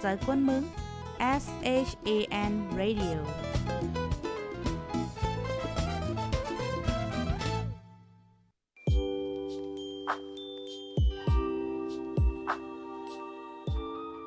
[0.00, 0.62] ใจกวนมึง
[1.42, 1.44] S
[1.88, 2.10] H A
[2.50, 3.18] N Radio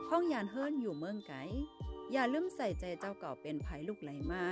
[0.10, 1.34] ห้องยานเฮิรนอยู่เมืองไก
[2.12, 4.46] อย่าลืมใส่ใจเจ้าเก่าเป็นภัยลูกไหลมา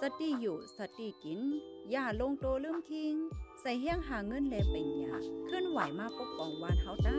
[0.00, 1.40] สติอยู่สติกิน
[1.90, 3.14] อย่าลงโตลืมคิง
[3.60, 5.14] ใส่เฮี้ยงหาเงินเลเป็นยา
[5.48, 7.18] ขึ้นไหวมาปกป้องวานเฮาต้า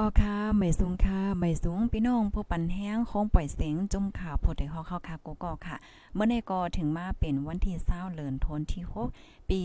[0.00, 5.76] ออค่ะไม่สูงค่ะไม่สูงพี่น้องผู้ปันแห้งคงปล่อยเสียงจุ่มข่าวโพดได้ฮอกเข้าค่ะกูก็ค่ะ
[6.14, 9.08] เมื่อในกอถึงมาเป็นวันที่20เดือนธันวาคม
[9.50, 9.58] ปี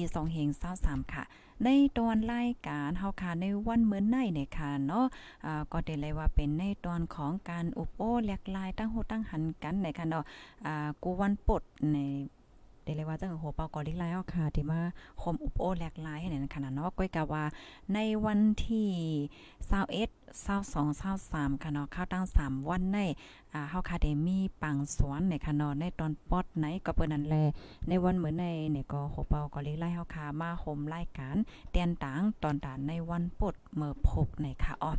[0.53, 1.23] 2523ค่ะ
[1.63, 1.67] ใน
[1.97, 5.05] ตอนรายการเฮาค่ะในวันเมื้อในเนี่ยค่ะเนาะ
[5.45, 10.23] อ่าก็ได้เลยว่าเป็นในตอนของการอุปโอแลกลายตั้งโหตั้งหันกันในค่ะเนาะ
[10.65, 11.61] อ่ากูวันปด
[11.93, 11.97] ใน
[12.85, 14.79] ได้เลยว่าจังหัวเปากอลิกไลเอาค่ะที่มา
[15.21, 17.43] คมอุปโอแลกลายให้นั่นขนาดเนาะก้อยกะว่า
[17.93, 18.89] ในวันที่
[20.05, 20.85] 21 22
[21.21, 22.99] 23ค่ะเนาะเข้าตั้ง 3 วันใน
[23.53, 27.35] อ่าเฮาค่ะได้มีปังสวนในค่ะเนาะในตอนปอดไหนก็เปิ้นนั่นแล
[27.87, 31.35] ในวันเหมือนในเนี่ยก็หัวเปากอลิกไลเฮาค่ะมาคมรายการ
[31.71, 34.91] เตียนตางตอนตานในวันปดเมื่อพบในค่ะอ๋อ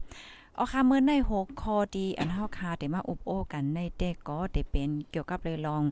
[0.56, 5.82] เอ๋อค่ะเมื่อใน6คอดีอันเฮาค่ะได้มาอุปโอกันในเด็กก็ได้เป็นเกี่ยวกับเลยลอง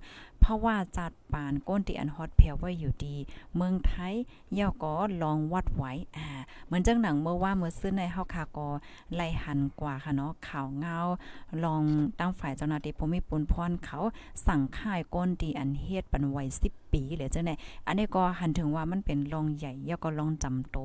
[0.41, 3.17] เพราะว่าจัดปานก้นที่อันฮอตเพลไว้อยู่ดี
[3.57, 4.15] เมืองไทย
[4.55, 6.27] เย่าก็ลองวัดไว้อ่า
[6.67, 8.69] เหมือนจังหนังเมื่อว่าเมื่อซื้อในเฮาคาก็
[9.15, 10.99] ไล่หันกว่าค่ะเนาะข่าวเงา
[11.65, 11.83] ลอง
[12.19, 13.99] ตั้งฝ่ายเจ้าหน้าที่ภูมิปุนพรเขา
[14.47, 17.55] สั่งค่ายก้นที่อันเฮ็ดปันไว้10 ปีเลยจังได๋
[17.87, 20.79] อันนี้ก็หันถึงว่ามันเป็นลองใหญ่เย่าก็ลองจำโต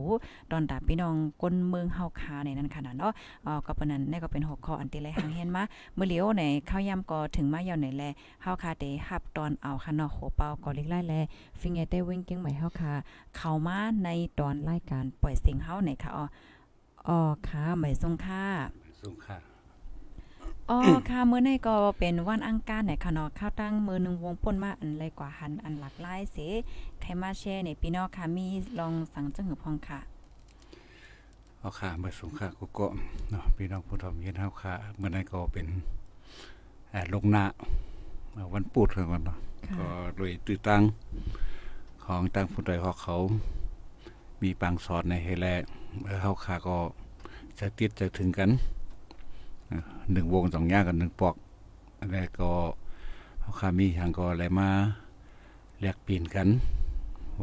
[0.52, 3.14] ตอนตาพี่น้องก้นเมืองเฮาคาในนั้นขนาดเนาะ
[3.46, 5.64] อ๋อก็ปานนั้นนี่ก็เป็นหัวข้ออันที่ไลหังเห็นมา
[5.96, 8.04] เมื่อเลียวในข้าวยำก็ถึงมายาวไหนแล
[8.44, 11.14] เฮาคาได้รับตอนเอาค่ะเนาะโหเปาก็เล็กไล่แล
[11.60, 12.94] ฟิงเอได้วิ่งเก่งใหม่เฮาค่ะ
[13.36, 14.10] เข้ามาใน
[14.40, 16.26] ตอนรายการปล่อยเสียงเฮาไหนค่ะอ๋อ
[17.08, 18.44] อ๋อค่ะหมายทรงค่ะ
[19.02, 19.49] สูงค่ะ
[20.70, 26.38] อ๋อค่ะมื้อนี้ก็เป็นวันอังคารไหนค่ะเนาะข้าวตั้งมื้อหนึงวงป่นมาอันไรกว่าหันอันหลากหลายเส
[27.02, 28.46] ใครมาแชร์ในพี่น้องค่ะมี
[28.80, 30.00] ลองสั่งจังหือพองค่ะ
[31.60, 32.88] เอาค่ะมาสูงค่ะกุก็
[33.30, 35.68] เนาะพี่น้องผู้ทอมเย็นเฮาค่ะเมื่อนั้นก็เป็น
[36.92, 37.44] เอ่อลงหน้า
[38.34, 39.38] เอ่อวันปูดกันก่อนเนาะ
[39.68, 40.82] ค่ะก็โดยตื้อตั้ง
[42.04, 43.16] ของตั้งผู้ใดของเขา
[44.42, 45.48] มีปางสอนในเฮแล
[46.00, 46.78] เมื่อเฮาค่ะก็
[47.60, 48.79] จะติดจะถึงกันเอ่อ
[50.12, 51.36] หนึ่งวงสองอย่างกันหนึ่งปอก
[52.12, 52.50] แล้วก็
[53.40, 54.70] เฮาค่ะมีทางก็อะไรมา
[55.82, 56.48] แลกเปลี่ยนกัน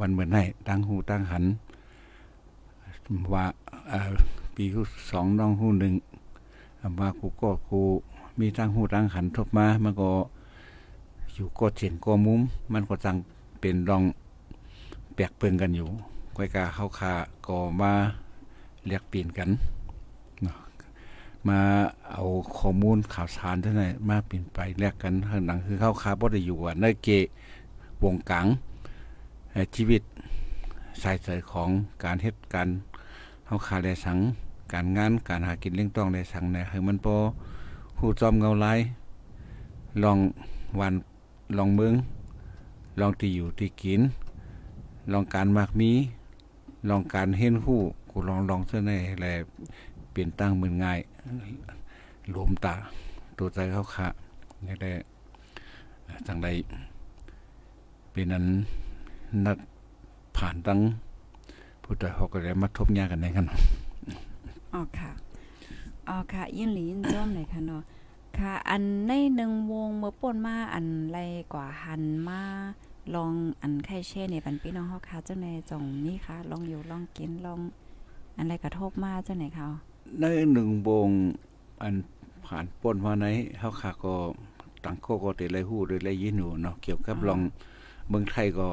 [0.01, 1.45] วันเหมือนให้ตั้งหูตั้งหัน
[3.33, 3.45] ว่า
[4.55, 4.65] ปี
[5.11, 5.95] สองน้องหูหนึ่ง
[6.99, 7.81] มากูก็กู
[8.39, 10.11] มีตั้งหูตั้งหันทบมา มันก็
[11.35, 12.41] อยู่ก็เฉียนก็มุม
[12.73, 13.17] มันก็จัง
[13.61, 14.03] เป็นรอง
[15.15, 15.89] แปลกเปิงกันอยู่
[16.37, 17.13] ก้อยกาเข้าคา
[17.47, 17.93] ก็มา
[18.87, 19.49] เรียกเปลี่ยนกัน
[21.49, 21.61] มา
[22.11, 22.23] เอา
[22.59, 27.25] ข้อมูลข่าวสารเท่านั้นมาเปลี่ยนไปแลกกันข้างหลังคือเข้าคาบ่ได้อยู่ว่าในเกะ
[28.03, 28.47] วงกลาง
[29.75, 30.03] ชีวิต
[31.03, 31.71] สายเสยของ
[32.05, 32.69] การเฮ็ดการ
[33.47, 34.19] เฮาขาได้สัง
[34.73, 37.17] การงานการหากินเลี้ยงต้องได้สังเนี่ยให้มันบ่
[37.99, 38.79] ฮู้จอมเงาลาย
[40.03, 40.19] ลอง
[40.81, 40.95] วัน
[41.57, 41.95] ลองเมือง
[43.01, 44.01] ลองที่อยู่ที่กิน
[45.13, 45.91] ลองการมากมี
[46.89, 47.81] ลองการเห็นฮู้
[48.11, 49.27] กูลองลองเสื้อในแล
[50.11, 50.99] เปลี่ยนตั้งเหมือนง่าย
[52.31, 52.75] หลวมตา
[53.39, 54.07] ตัวใจเขาค่ะ
[54.67, 54.91] นี่ได้
[56.27, 56.49] จังได
[58.11, 58.45] เป็นนั้น
[59.45, 59.59] นัด
[60.37, 60.79] ผ่านตั้ง
[61.83, 63.47] ผู้ใดเขาก็ได้มาทบยากันในกัน
[64.75, 65.11] อ๋อค่ะ
[66.09, 67.83] อ๋อค่ะยินหลียินจ้อมเลยค่ะเนาะ
[68.39, 71.19] ค่ะ อันในหนึ่งวงเมื่อป่นมาอันไร
[71.53, 72.41] กว่าหันมา
[73.15, 73.33] ลอง
[73.63, 77.61] อันไข่แช่ในปันพี่น้องเฮาค่ะเจ้าในจ่องนี่ค่ะ ลองอยู่ลองกินลอง
[78.37, 79.67] อันไรกระทบมาเจ้าไหนคะ
[80.21, 81.11] ในหนึ่งวง
[81.83, 81.95] อัน
[82.47, 83.27] ผ่านป้นมาใน
[83.59, 84.15] เฮาขาก็
[84.85, 87.41] ต่างก็ก็ได้ไรฮู้ได้ไรยินอยู่เนาะเกี่ยวกับลอง
[88.09, 88.69] เมืองไทยก็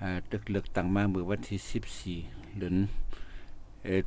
[0.00, 2.76] อ่าตึกเลือกตั้งมาเมื่อวันที่14เดือน
[3.84, 4.06] เอ็ด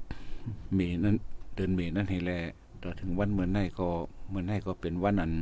[0.76, 1.16] เมษนั้น
[1.56, 2.32] เดือนเมษนั้นให้แล
[2.84, 3.88] ต่อถึงวันเมื่อไหนก็
[4.30, 5.34] เมื่อไหนก็เป็นวันอัน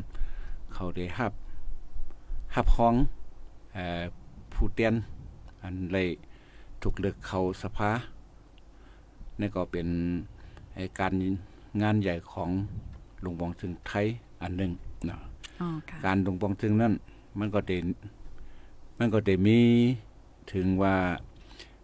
[0.74, 1.34] เขาได้รับ
[2.56, 2.96] รับห้อง
[3.74, 4.04] เอ่อ
[4.54, 4.94] ผู้เตียน
[5.64, 6.08] อันเลย
[6.82, 7.92] ถูกเลือกเข้าสภา
[9.40, 10.33] นี่ก็เป็นไอ้
[11.00, 11.14] การ
[11.82, 12.50] งานใหญ่ของ
[13.22, 14.08] หลวงปองถึงไทย
[14.42, 14.72] อันหนึ่ง
[15.06, 15.20] เนาะ
[15.62, 16.94] อ๋อค่ะการหลวงปองถึงนั้น
[17.40, 17.86] มันก็เด่น
[18.98, 19.60] มันก็ได้มี
[20.54, 20.96] ถึงว่า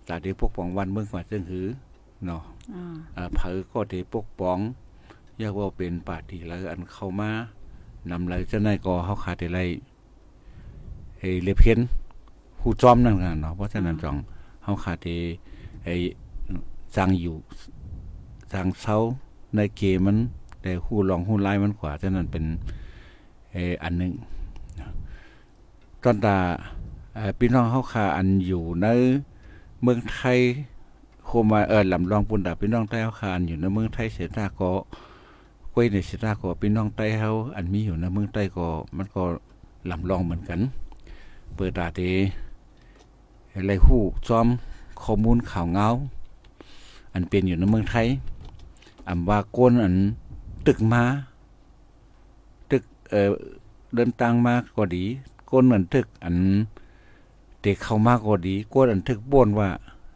[0.08, 1.68] ตาได้ปกป้องวันเมืองกว่าซึ่งหือ
[2.26, 2.42] เนาะ
[2.76, 2.84] อ๋อ
[3.16, 4.60] อ่าเผอก็ได้ปกป้อง
[5.40, 7.30] อยากว่าเป็นปาร์ตี้แล้วอันเข้ามา
[8.10, 9.60] นำเลยจะไหนก็เฮาขาดได้ไร
[11.20, 11.80] เฮ้เล็บเห็น
[12.60, 14.16] ผู้จอมนั่นกันเนาะเพราะฉะนั้นจอง
[14.64, 15.16] เฮาขาดได้
[15.84, 15.96] ไอ้
[16.96, 17.36] จังอยู่
[18.54, 18.96] จังเซา
[19.56, 20.18] ในเกมมัน
[20.62, 22.46] แต่ฮู้ลองฮู้ไล่มันกว่าฉะนั้นเป็น
[23.52, 24.14] เออันหนึ่ง
[26.04, 26.38] ตอนตา
[27.40, 28.88] พี่น้องเฮาขาอันอยู่ใน
[29.82, 30.40] เมืองไทย
[31.26, 34.72] โคมาเออลำลองปุ่นดาพี่น้องใต้เฮาคานอยู่ในเมืองไทยเสตาก็
[35.74, 38.68] ก้วยในเสตาก็พี่น้องใต้เฮาอันมีอยู่ในเมืองใต้ก็
[38.98, 39.24] มันก็
[39.92, 40.60] ลำลองเหมือนกัน
[41.56, 42.02] เปิดตาเต
[43.54, 44.48] อะไรฮู้จอม
[45.04, 45.88] ข้อมูลข่าวเงา
[47.14, 48.08] อันเป็นอยู่ในเมืองไทย
[49.10, 49.96] อำว่าก้นอัน
[50.68, 51.04] ตึกมา
[52.72, 53.30] ตึกเออ
[53.96, 55.04] เดินทางมาก็ดี
[55.52, 56.38] ก้นเหมือนตึกอัน
[57.62, 59.70] เด็กเข้ามาก็ดีก้นอันตึกบ่นว่า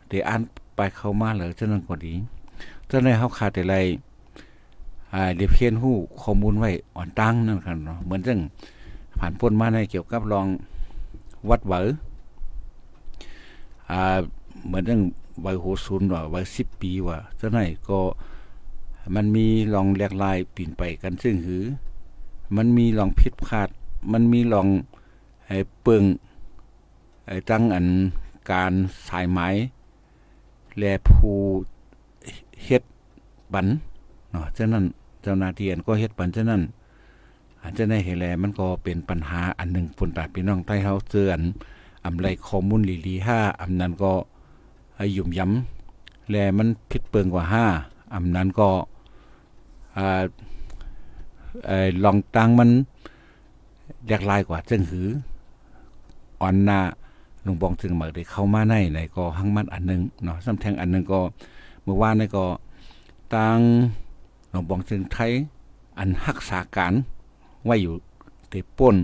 [0.09, 0.41] เด็กอ่าน
[0.75, 2.13] ไปเข้ามาเหลือฉะนั้นก็ดี
[2.89, 3.75] ฉะนั้นเฮาขาดแต่ไร
[5.13, 8.39] อ่าเรียบเพียนฮู้ข้อมูลไว้อ่อนตั้งนั่นกันเนาะเหมือนจัง
[9.19, 10.47] ผ่านพ้นมาในเกี่ยวกับรอง
[11.49, 11.81] วัดเหวอ
[13.89, 14.17] อ่า
[14.65, 14.99] เหมือนจัง
[15.45, 17.59] วัยโหศูนย์ว่าวัย10ปีว่าจังไหน
[17.89, 17.99] ก็
[19.15, 21.63] มันมีลองแหลกลายปีนไปกันซึ่งหือ
[22.57, 23.69] มันมีลองผิดพลาด
[24.13, 24.67] มันมีลอง
[25.47, 26.03] ไอ้เปิง
[27.27, 27.87] ไอ้ตั้งอัน
[28.51, 28.73] การ
[29.07, 29.47] สายไม้
[30.77, 31.37] แลผู้
[32.63, 32.83] เฮ็ด
[33.53, 33.67] บัน
[34.31, 34.85] เนาะฉะนั้น
[35.21, 36.61] เจ้าน้าที่อันก็เฮ็ดบันฉะนั้น
[37.61, 41.43] อาจจะได้เห็นแลมันก็เป็นปัญหาอันหนึ่งปุ่นตาพี่น้องใต้เฮาเจออัน
[42.05, 44.13] อำไรข้อมูลลีๆ5อำนั้นก็
[45.17, 47.45] ยุ่มย้ำแลมันผิดเปิงกว่า
[47.79, 48.69] 5อำนั้นก็
[52.03, 52.69] ลองตังมัน
[54.07, 55.07] แยกลายกว่าจังหือ
[56.41, 56.79] อ่อนหน้า
[57.45, 61.19] ลุงบองถึงมาได้เข้ามาในในก็หังมันอันนึงเนาะสำแทงอันนึงก็
[61.83, 62.45] เมื่อวานนี่ก็
[63.33, 63.59] ตัง
[64.53, 65.31] ลุงบองถึงไทย
[65.97, 66.93] อันรักษาการ
[67.65, 67.95] ไว้อยู่
[68.51, 68.95] ที่ป่น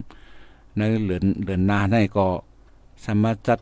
[0.77, 2.27] ในเหลือนเดือนนาในก็
[3.05, 3.59] สามารถจัด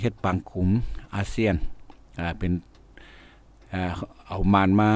[0.00, 0.68] เฮ็ดปังขุม
[1.14, 1.54] อาเซียน
[2.18, 2.52] อ่าเป็น
[3.72, 3.90] อ่า
[4.28, 4.90] เอามานมา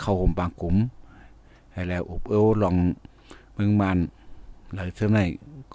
[0.00, 0.76] เข้าห่มปังขุม
[1.78, 2.76] ให้แล้วอบเอวลอง
[3.54, 3.98] เมืองมัน
[4.74, 5.18] หลายเท่าไหน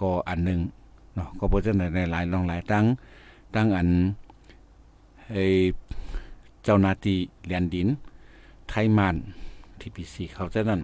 [0.00, 0.60] ก็อันหนึ่ง
[1.14, 2.84] เนาะก็บ่จังได๋ในหลายลองหลายตั้ง
[3.54, 3.88] ตั้งอัน
[5.32, 5.44] ไอ้
[6.64, 7.88] เจ้านาที่แลนดิน
[8.68, 9.16] ไทยมาน
[9.80, 10.80] ที่ปีเขาจะนั้น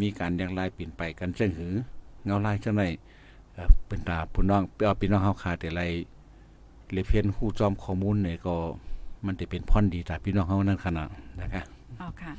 [0.00, 1.72] มีการยังลายเปลี่ยนไปกันเจังหือ
[2.24, 2.86] เงาลายจังได๋
[3.86, 5.82] เป็นตาพี่น้องเอาพี่น้องเฮาขาแต่ไร
[6.92, 8.54] เลเพียนคู่จอมข้อมูลเนี่ยก็
[9.26, 11.08] มันจะเป็นพ่อนดีแตาพี่น้องเฮานั่นขนาด
[11.40, 11.62] นะคะ
[12.00, 12.32] อ๋อค่ะ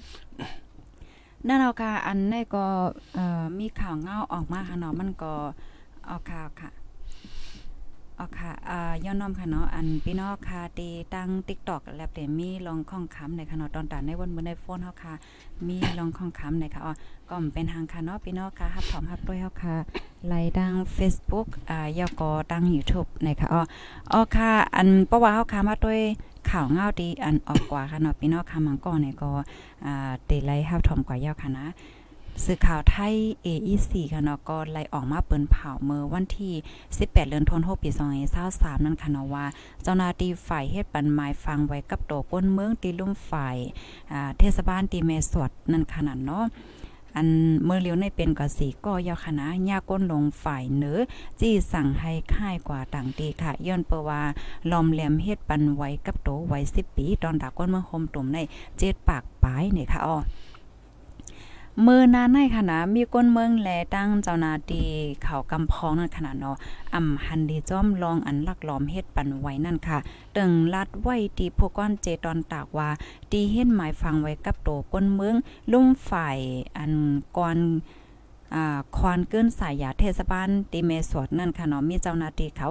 [1.46, 2.66] นั่นเอาค่ะ อันนี้ก็
[3.60, 5.34] มีข่าวเงาออกมาค่ะเนาะมันก็
[6.08, 6.70] เอาข่าวค่ะ
[8.18, 8.52] เอาค่ะ
[9.06, 15.14] ย้อนน้อมค่ะเนาะอันพี่น้องค่ะตีตั้ง TikTok แล้วแต่มีลองข้องค้ำในค่ะเนาะตอนตาในวันมื้อในโฟนเฮาค่ะ
[15.68, 16.94] มีลองข้องค้ำในค่ะอ๋อ
[17.30, 19.76] ก็เป็นทางค่ะเนาะพี่น้องค่ะรับพร้อมรับด้วยเฮาค่ะ
[20.28, 23.62] ไลน์ดัง Facebook อ่ายอก็ดัง YouTube ในค่ะอ๋อ
[24.12, 26.02] อ๋อค่ะ อันเพราะว่าเฮาค่ะมาด้วย
[26.52, 29.32] ข่าวเงาดีอันออกกว่าค่ะเนาะพี่น้องค่ะมังก็เนี่ยก็
[29.86, 31.68] อ่าเตไลรับถอมกว่ายาวค่ะนะ
[32.46, 33.16] สื่อข่าวไทย
[33.46, 36.54] AEC ค่ะเนาะก็ไล่ออกมาเปิ้นเผาเมื่อวันที่
[36.90, 37.90] 18 เดือนธันวาคมปี
[38.38, 39.46] 2023นั่นค่ะเนาะว่า
[39.84, 43.58] เจ้าหน้าที่ฝ่ายเฮ็ดปันหมายฟังไว้กับโตก้นเมืองตีลุ่มฝ่าย
[44.12, 46.46] อ่าเทศบาลตีเมสวดนั่นขนาดเนาะ
[47.18, 47.30] อัน
[47.66, 51.00] เมื่อเลี้ยวในเป็นกว่าสีก็ยาวคณะยาก้นลงฝ่ายเหนือ
[51.40, 54.22] จี้สั่งให้ค่ายกว่าต่างตีค่ะย้อนเปว่า
[54.72, 58.38] ลอมแหลมเฮ็ดปันไว้กับโตไว้10ปี ตอนดักก้นเมืองโฮมตุ่มใน
[58.78, 60.18] เจ็ดปากปายนี่ค่ะอ๋อ
[61.84, 64.84] เมื่อนานในขณะมีก้นเมืองแลตั้งเจ้านาตี
[65.24, 66.58] เขากำพองนั่นขนาดเนาะ
[66.94, 70.00] อ่ำหันดีจ้อมลองอันลักล้อมเฮ็ดปันไว้นั่นค่ะ
[70.38, 72.90] ตึงลัดไว้ตีพวกก้อนเจตอนตากว่า
[73.32, 75.36] ตีเฮ็ดหมายฟังไว้กับโตก้นเมือง
[75.72, 76.38] ลุ่มฝ่าย
[76.78, 76.94] อัน
[77.38, 77.58] ก่อน
[78.98, 82.68] ควานเกินสายยาเทศบาลติเมสวดนั่นค่ะเนาะมีเจ้าหน้าที่เขา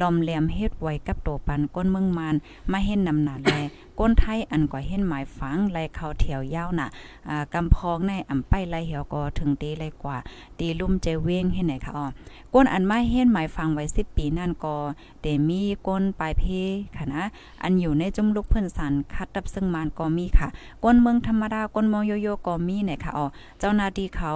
[0.00, 2.34] ลอมแหลมเฮ็ดไว้กับโตปันก้นเมืองมาน
[2.72, 3.52] มาเห็นนำหนาแล
[3.98, 6.88] ก้นไทยอันก่อเห็นหมายฝังไลเข้าแถวยาวน่ะ
[7.54, 10.16] กำพองในอ่ำไปไลเหี่ยวก็ถึงตีเลยกว่า
[10.58, 12.06] ตีลุ่มเจเว้งเฮ็ดไหนค่ะอ๋อ
[12.54, 14.74] ก้นอันไมาเห็นหมายฝังไว้10ปีนั่นก็
[15.20, 16.42] เตมีก้นปลายเพ
[16.96, 17.24] ค่ะนะ
[17.62, 20.48] อันอยู่ในจุมลุกเพิ่นสันคัดตับซึ่งมานก็มีค่ะ
[20.84, 23.26] ก้นเมืองธรรมดาก้นเมืองโยโย่ก็มีเนี่ยค่ะอ๋อ
[23.60, 24.32] เจ้าหน้าที่เขา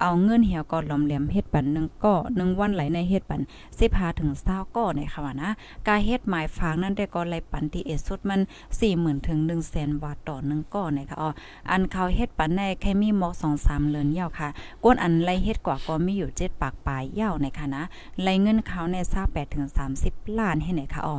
[0.00, 3.40] เอาเงินเหี่ยวก็หลอมแหลมเฮ็ดปันหนึ่งก็1วันไหลในเฮ็ดปัน
[3.80, 5.50] 15ถึง20ก็เนี่ยค่ะว่านะ
[5.86, 8.40] กาเฮ็ดหมายฝางนั่นได้ก็ไหลปันที่เอสุดมัน
[8.84, 9.38] 40,000ถึง
[9.70, 11.30] 100,000บาทต่อ1ก้อนนะคะอ๋อ
[11.70, 14.48] อันเขาเฮ็ดปันในแค่มีหมอก2-3เลือนยาวค่ะ
[14.84, 17.82] ก้นอันไหลเฮ็ดกว่าก็มีอยู่7ปากปลายเยาวในค่ะนะ
[18.20, 19.66] ไหลเงินเขาใน28ถึง
[20.02, 21.16] 30ล้านให้ไหนค่ะอ๋อ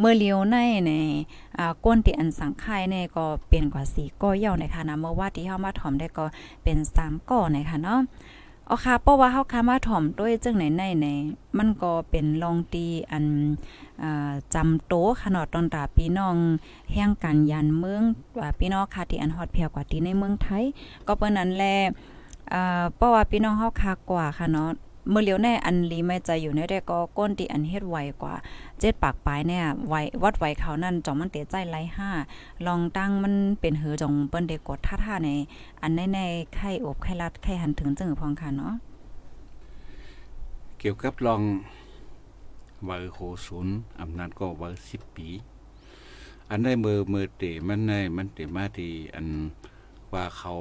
[0.00, 0.92] เมื่อเลียวในใน
[1.58, 6.24] อ่าก้นที่อันสังไข่เน่ก็เป็นกว่า4ก้อเย่านะคะนะเมื่อว่าที่เฮามาถ่อมได้ก็
[6.64, 8.00] เป็น3ก้อนะคะเนาะ
[8.66, 11.06] เอาค่ะเพราะว่าเฮาคามาถ่อมด้วยจังไหนในใน
[11.58, 13.24] มันก็เป็นลองตีอัน
[14.02, 16.36] อ่าจำโตขนาดตอนตาพี่น้อง
[16.92, 18.02] แห่งกันยันเมือง
[18.38, 20.64] ว่าพี่น้องค่ะที่อันฮอดเพียวกว่าที่ในเมืองไทย
[21.06, 21.64] ก็เปิ้นนั้นแล
[22.52, 24.70] อ่าเพราะว่าพี่น้องเฮาคากว่าค่ะเนาะ
[25.08, 28.34] เมื่อเลียวแน่อันลีไม่ใจอยู่ในได้ก็ก้นที่อันเฮ็ดไวกว่า
[28.78, 32.10] เจ็ดปากปลายเนี่ยไววัดไวเขานั่นจองมันเตะใจไล่ห้า
[32.66, 35.30] ลองตั้งมันเป็นเหือจองเปิ้นได้กกดท่าท่าใน
[35.82, 36.20] อันในใน
[36.54, 38.74] ไข่อบไข่รัดไข่หันถึงจึงพองค่ะเนาะ
[40.78, 41.42] เกี่ยวกับลอง
[42.88, 45.28] วอร์โหศูนย์อำนาจก็วอร์สิบปี
[46.50, 49.26] อันได้มือมือเตะมันในมันเตะมาที่อัน
[50.12, 50.52] ว่าเขา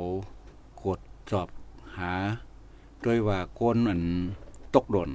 [0.84, 1.50] กดจอบ
[1.98, 2.14] หา
[3.06, 4.02] ด้วยว่าก้นอัน
[4.76, 5.12] ตกหล่น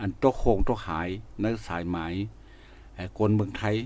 [0.00, 1.08] อันตกโคงตกหาย
[1.40, 1.96] ในสายไหม
[2.94, 3.76] ไอ้ก้นเมืองไทย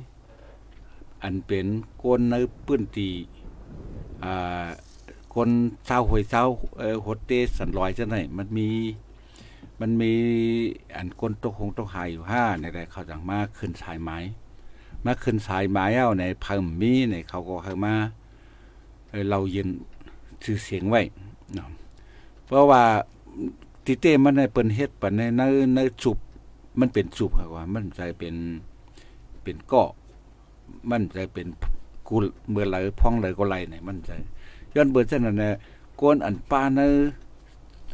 [1.23, 1.67] อันเป็น
[2.03, 2.35] ก้นใน
[2.67, 3.11] ปื้นตี
[4.25, 4.67] อ่า
[5.35, 5.49] คน
[5.87, 6.45] เศร้าหวยเศร้า
[6.79, 8.69] เออโฮเตสันลอยจังไหนมันมี
[9.81, 10.13] มันมี
[10.97, 14.19] อันก้นตกคงตกหายอยู่ห้าในใดเขาจังมาขึ้นสายไม้
[15.05, 17.95] มาขึ้นสายไม้เอาในพังมีในเขาก็เข้ามา
[19.11, 19.69] เอ่อเรายืน
[20.43, 21.03] ชื่อเสียงไว้
[22.47, 22.83] เพราะว่า
[23.85, 25.43] ติเต้มันในเปิ้นเฮ็ดปานในใน
[25.75, 26.19] ในจุบ
[26.79, 28.35] มันเป็นจุบครับว่า มันใจเป็น
[29.43, 29.91] เป็นเกาะ
[30.91, 31.47] มันใจเป็น
[32.09, 32.17] กู
[32.51, 34.11] เมื่อไหลพองเลก็ไหลเนี่ยมันใจ
[34.75, 35.51] ย้อนเบิดฉะนั้นน่ะ
[36.01, 36.89] กวนอันป้าเนอ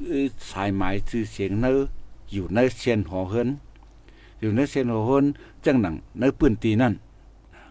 [0.06, 1.72] เอ่อสายหมายชื่อเสียงเนอ
[2.32, 3.48] อยู่ในเชียนหอเฮิน
[4.40, 5.24] อยู่ในเชียนหอเฮิน
[5.64, 6.94] จังหนังในปืนตีนั่น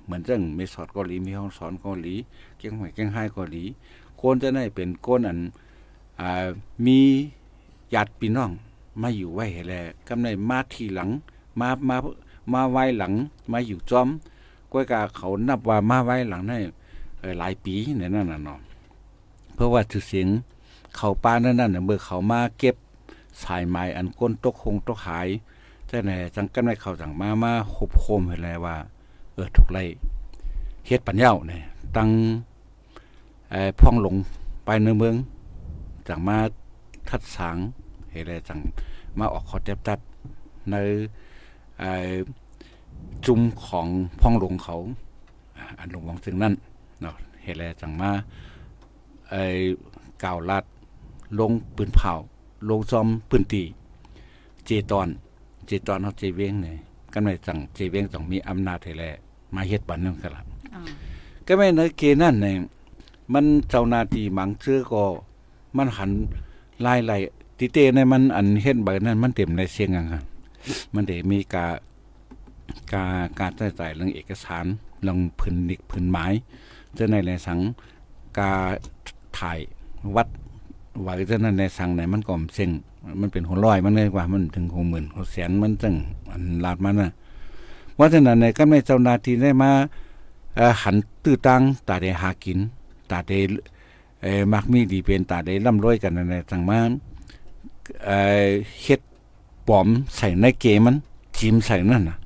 [0.05, 2.13] เหมือนจังเมสอดเกาหลีมีห้องสอนเกาหลี
[2.57, 3.63] เกียงหวยเกียงไห้เกาหลี
[4.17, 5.39] โคนจะได้เป็นโคนอัน
[6.19, 6.47] อ่า
[6.85, 6.99] มี
[7.93, 8.51] ญาติพี่น้อง
[9.01, 9.73] มาอยู่ไว้ให้แล
[10.07, 11.09] กำในมาทีหลัง
[11.59, 11.97] มามา
[12.53, 13.13] มาไว้หลัง
[13.51, 14.07] มาอยู่จอม
[14.71, 16.57] ก้อยกาเขานับว่ามาไว้หลังได้
[17.39, 18.59] หลายปีในนั่นน่ะเนาะ
[19.55, 20.27] เพราะว่าชื่อเสียง
[20.95, 22.75] เขาป้านั่นน่ะเมื่อเขามาเก็บ
[23.43, 25.27] สายไม้อันก้นตกคงตกหาย
[25.87, 28.75] แต่ไหนจังกันในเขาจังมามาหบโคมให้แลว่า
[29.33, 29.83] เออถูกไล่
[30.85, 31.61] เฮ็ดปัญญาเนี่ย
[31.95, 32.09] ตั้ง
[33.79, 34.15] พ่องหลง
[34.65, 35.15] ไปในเมือง
[36.07, 36.37] จังมา
[37.09, 37.57] ทัดสาง
[38.13, 38.59] เฮ็ดอะไรจัง
[39.17, 39.99] มาออกขอจับตัด
[40.69, 40.75] ใน
[41.79, 42.13] เอ่อ
[43.25, 43.87] จุมของ
[44.19, 44.75] พ่องหลงเขา
[45.57, 46.53] อ่าอันหลงวังซึ่งนั่น
[47.01, 48.11] เนาะเฮ็ดอะไรจังมา
[49.29, 49.59] เอ่อ
[50.23, 50.63] กล่าวลัด
[51.39, 52.11] ลงปืนเผา
[52.69, 53.63] ลงซอมปืนตี
[54.65, 55.07] เจตอน
[55.67, 56.75] เจตอนเฮาเจเวงเนี่ย
[57.13, 59.03] กันไม่จังเจเวงต้องมีอำนาจให้แล
[59.55, 60.41] มาเฮ็ดบันนั่นก็ล่ะ
[61.45, 62.57] ก็ไม่ในเกนั่นเนี่ย
[63.33, 65.03] มันเจ้าหน้าที่หมังเชื่อก็
[65.77, 66.11] มันหัน
[66.85, 67.13] ลายไหล
[67.57, 70.23] ติเตในมันอันเฮ็ดใบนั้นมันเต็มในเสียงอะครับ
[70.93, 71.65] มันได้มีกา
[72.91, 73.03] กา
[73.39, 74.65] การใช้จ่ายเรื่องเอกสาร
[75.03, 76.25] เรื่องพื้นนิกพื้นไม้
[76.97, 77.59] จะในในสัง
[78.37, 78.51] กา
[79.37, 79.59] ถ่าย
[80.15, 80.27] วัด
[81.01, 82.69] ไว้จะนั้นในสังไหนมันก็เซ็ง
[83.21, 85.95] มันเป็นหัวร้อยมันเลยกว่ามันถึงหกหมื่นหกแสนมันจัง
[86.31, 87.11] อันลาดมันน่ะ
[87.95, 89.71] เพราะฉะนั้นในก็ไม่เจ้านาทีได้มา
[90.83, 92.59] หันตื้อตังตาได้หากิน
[93.11, 93.39] ตาได้
[94.23, 96.79] เอมักมีดีเป็นตาได้ร่ำรวยกันนั่นแหละทางมา
[98.83, 99.01] เฮ็ด
[99.67, 100.95] ปอมใส่ในเกมัน
[101.37, 102.17] จิ้มใส่นั่นน่ะ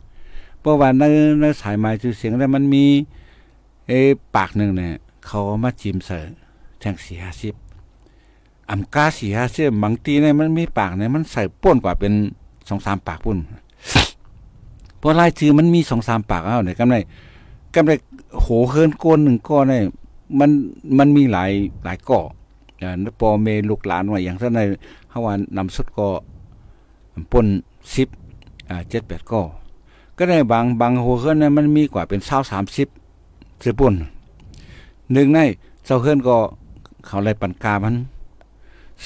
[0.59, 1.03] เพราะว่าใน
[1.41, 2.83] ในสายไม้ชื่อเสียงแล้วมันมี
[3.87, 3.99] เอ้
[4.35, 4.93] ปากหนึ่งเนี่ย
[5.25, 6.17] เขามาจิ้มใส่
[6.79, 6.95] แทง
[7.83, 9.05] 4-50อำกา
[9.43, 12.13] 4-50บางทีเนี่ยมันมีปากเนี่ยมันใส่ป่นกว่าเป็น
[12.59, 13.37] 2-3ปากปุ่น
[14.97, 16.95] เพราะรายชื่อมันมีสองสามปากเอาเนี่ยกำไร
[17.75, 17.91] กำไร
[18.41, 19.83] โหเฮินโกนหนึ่งก้อนเนี่ย
[20.39, 20.49] มัน
[20.97, 21.51] มันมีหลาย
[21.85, 22.21] หลายก่อ
[23.19, 24.61] ปอเมลูกหลานว่าอย่างเช่นใน
[25.13, 26.07] ฮาวานำสุดก็
[27.31, 27.47] ปน
[27.95, 28.07] สิบ
[28.69, 29.41] อ่าเจ็ดแปดก่อ
[30.17, 32.87] ก็ได้บางบางโหเฮินเนี่ยมันมีกว่าเป็นเศร้าสามสิบ
[33.63, 33.93] สือป่น
[35.13, 35.39] หนึ่งใน
[35.85, 36.37] เจ้าเฮินก็
[37.05, 37.95] เขาไล่ปันกามัน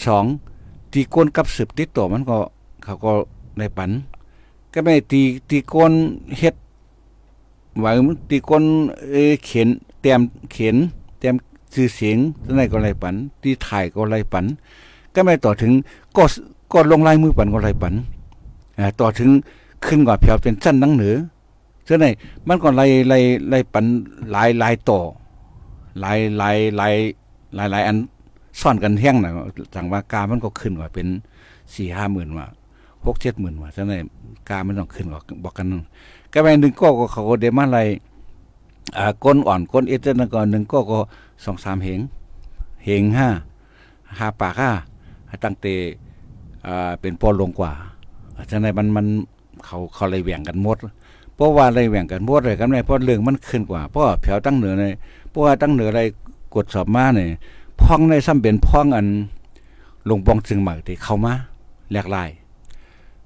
[0.06, 0.26] สอง
[0.94, 2.38] ตีก้นกับสืบติดตัวมันก็
[2.84, 3.12] เขาก็
[3.58, 3.92] ได้ปัน
[4.74, 5.94] ก็ไม่ตีตีก้น
[6.40, 6.56] เฮ็ด
[7.80, 7.92] ไว้
[8.30, 8.64] ตีก้น
[9.12, 9.68] เอเขียน
[10.02, 10.76] เตรียมเขียน
[11.20, 11.36] เตรียม
[11.74, 14.46] ชื่อเสียงจังไดก็ไรปันตีถ่ายก็ไรปัน
[15.14, 15.72] ก็ไม่ต่อถึง
[16.18, 16.24] ก็
[16.74, 17.94] ก็ลงลายมือปันก็ไรปัน
[18.80, 19.30] อ่าต่อถึง
[19.86, 21.16] ขึ้นกว่าเพียวเป็นสั้นนังเหนือ
[21.88, 22.06] จังได
[22.48, 23.18] มันก็ไล่ไล่
[23.50, 23.86] ไล่ปัน
[24.32, 25.00] หลายหลายต่อ
[26.00, 26.94] หลายหลายหลาย
[27.56, 27.98] หลายหลายอัน
[28.60, 29.32] ซ่อนกันแห้งน่ะ
[29.76, 31.08] จังว่ากามันก็ขึ้นกว่าเป็น
[31.60, 32.46] 4-5หมื่นว่า
[33.06, 34.08] หกเจ็ดหมื่นว่าฉะนั้น
[34.50, 35.82] กามันต้องขึ้นบอกบอกกันนึง
[36.34, 37.80] ก็ไปหนึ่งก็เขาเดมาไร
[38.98, 41.00] อ่าก้นอ่อนก้นเอเจนก่อนหนึ่งก็ก็
[41.44, 42.00] สองสามเหง
[42.86, 43.30] เหงห้า
[44.20, 44.72] หาปากห้า
[45.44, 45.76] ตั้งแต่
[47.02, 47.72] เป็นปอลงกว่า
[48.52, 49.06] ฉะนั้นมันมัน
[49.66, 50.78] เขาเขาเลยแหว่งกันหมด
[51.36, 54.86] เพราะว่าอะไรแหว่งกันบ่ได้กันได้เพราะเรื่องมันขึ้นกว่า เพราะแผวตั้งเหนือใน
[55.30, 56.02] เพราะว่าตั้งเหนืออะไร
[56.56, 57.30] กดสอบมาเนี่ย
[57.82, 59.08] พ้องในซ้ำเป็นพ้องอัน
[60.10, 61.34] ลงปองจึงใหม่ที่เข้ามา
[61.92, 62.30] แหลกลาย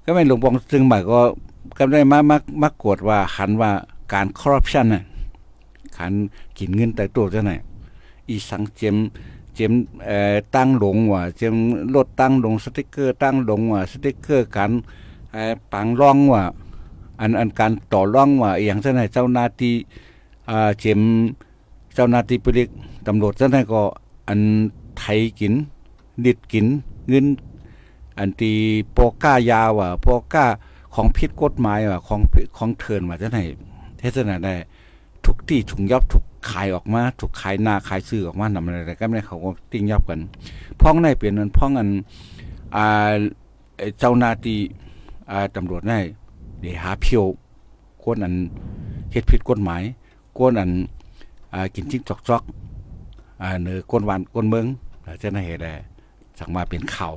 [0.04, 1.20] ก็ไม่ลงปองจึงใหม่ก็
[1.78, 3.70] ก็ได้มามักมักกดว่าหันว่า
[4.12, 5.04] การคอร์รัปชันน่ะ
[5.96, 6.12] ขัน
[6.58, 7.52] กินเงินแต่ตัวจังไหน
[8.28, 8.96] อีสังเจม
[9.54, 9.72] เจม
[10.04, 11.54] เอ่อตั้งลงว่าเจม
[11.94, 14.70] รถตั้งลงสติกเกอร์ตั้งลงว่าสติกเกอร์การ
[15.32, 16.42] เอ่อปังร่องว่า
[17.20, 19.74] อันอันการต่อร่องว่าอย่างเช่นเจ้าหน้าที่
[20.50, 21.00] อ่าเจม
[21.94, 22.68] เจ้าหน้าที่ปริก
[23.06, 23.82] ตำรวจเช่นก็
[24.28, 24.40] อัน
[24.98, 25.54] ไทยกิน
[26.24, 26.66] ดิดกิน
[27.08, 27.26] เงิน
[28.18, 28.52] อันตี
[28.92, 30.44] โปก้ายาว่าโปก้า
[30.94, 32.20] ของผิดกฎหมายว่าของ
[32.56, 33.42] ของเทินว่าจังได๋
[34.00, 34.54] เฮ็ดจังได๋
[35.26, 40.20] ได้ทุกที่ถุงยอบถูกขายออกมาถูกขายหน้าขายซื้อออกมานำอะไรก็ไม่เขาก็ติ้งยอบกัน
[40.80, 41.88] พ้องในเปลี่ยนนั้นพ้องอัน
[42.76, 43.12] อ่า
[43.98, 44.58] เจ้าหน้าที่
[45.30, 45.98] อ่าตำรวจได้
[46.60, 47.24] ได้หาเพียว
[48.04, 48.34] คนอัน
[49.12, 49.82] เฮ็ดผิดกฎหมาย
[50.38, 50.70] คนอัน
[51.54, 54.66] อ่ากินจิ้งจอกๆอ่าเนือคนวันคนเมือง
[55.22, 55.72] จะได้เฮ็ดได้
[56.38, 57.14] สังมาเป็นข่าว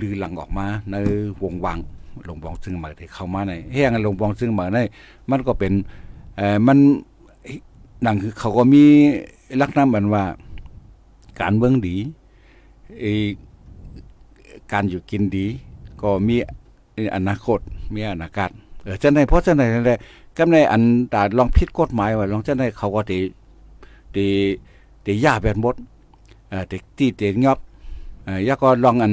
[0.00, 0.94] ลือหลังออกมาใน
[1.42, 1.78] วงวัง
[2.24, 4.78] หลวงบองซึ่งมาที่เข้ามาในเฮียงหลวงบองซึ่งมาใน
[5.30, 5.72] มันก็เป็น
[6.36, 6.78] เอ่อมัน
[8.02, 8.84] หนังคือเขาก็มี
[9.60, 10.24] ลักษณะเหมือนว่า
[11.40, 11.96] การเมืองดี
[13.00, 13.04] เอ
[14.72, 15.46] การอยู่กินดี
[16.02, 16.36] ก็มี
[17.16, 17.60] อนาคต
[17.94, 18.50] มีอนาคต
[18.82, 19.98] เออจังไดเพราะจังไดนั่นแหละ
[20.38, 23.18] กำในอันตาลองผิดกฎหมายว่าลองจังไดเขาก็ติ
[24.14, 24.26] ติ
[25.04, 25.74] ติยาแบบหมด
[26.48, 27.58] เอ่อติตีเตงยอบ
[28.24, 29.12] เอ่อยาก็ลองอัน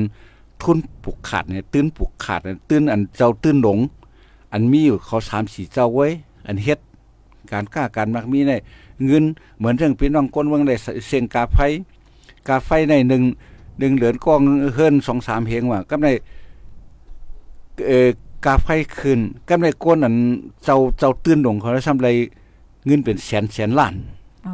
[0.61, 3.79] ทุนปลูกขาดเนี่ยตื้นปลูกขาดเนี่ยตื้นอันเจ้าตื้นหลง
[4.51, 6.07] อันมีอยู่เขาสามสี่เจ้าไว้
[6.47, 6.79] อันเฮ็ด
[7.51, 8.53] การกล้าการมักมีใน
[9.05, 9.23] เงิน
[9.57, 10.75] เหมือนเรื่องพี่น้องก้นเมืองได้
[11.07, 11.59] เสียงกาไฟ
[12.47, 13.23] กาไฟในหนึ่ง
[13.79, 14.41] หนึ่งเหลือนกอง
[14.73, 16.07] เฮิรนสองสามเพลงว่าก็ใน
[17.87, 18.09] เอ่อ
[18.45, 20.15] กาไฟคืนก็ในก้นอัน
[20.65, 22.09] เจ้าเจ้าตื้นหลงเขาแล้วทำไร
[22.85, 23.95] เงินเป็นแสนแสนล้าน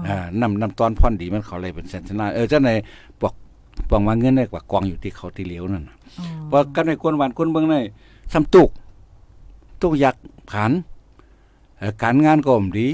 [0.07, 2.71] อ่านำนำตอนพ่อนดีมันเขาเลยเป็นแสนแสนล้านเออเจ้าใน
[3.21, 3.33] บอก
[3.89, 5.95] บอกว่าเงินได้กว่ากองอยู่ที่เขาที่เหลียวนั่นน่ะ
[6.51, 7.75] ว่ากันในคนหวานคนเบิ่งใน
[8.33, 8.69] ซ้ำตุก
[9.81, 10.15] ตุกยัก
[10.51, 10.88] ผันเอ่อ
[12.03, 12.87] การงานก็ดี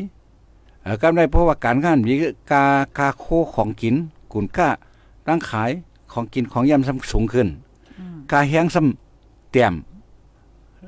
[0.84, 2.14] เอ่อกันได้เพราะว่าการงานมี
[2.52, 2.64] กา
[2.98, 3.96] กาโคของกิน
[4.34, 4.70] กุนก้า
[5.28, 5.72] ร่างขาย
[6.12, 7.48] ของกินของยำซ้ำสูงขึ้น
[8.32, 9.74] กาแห้งซ้ำเต็ม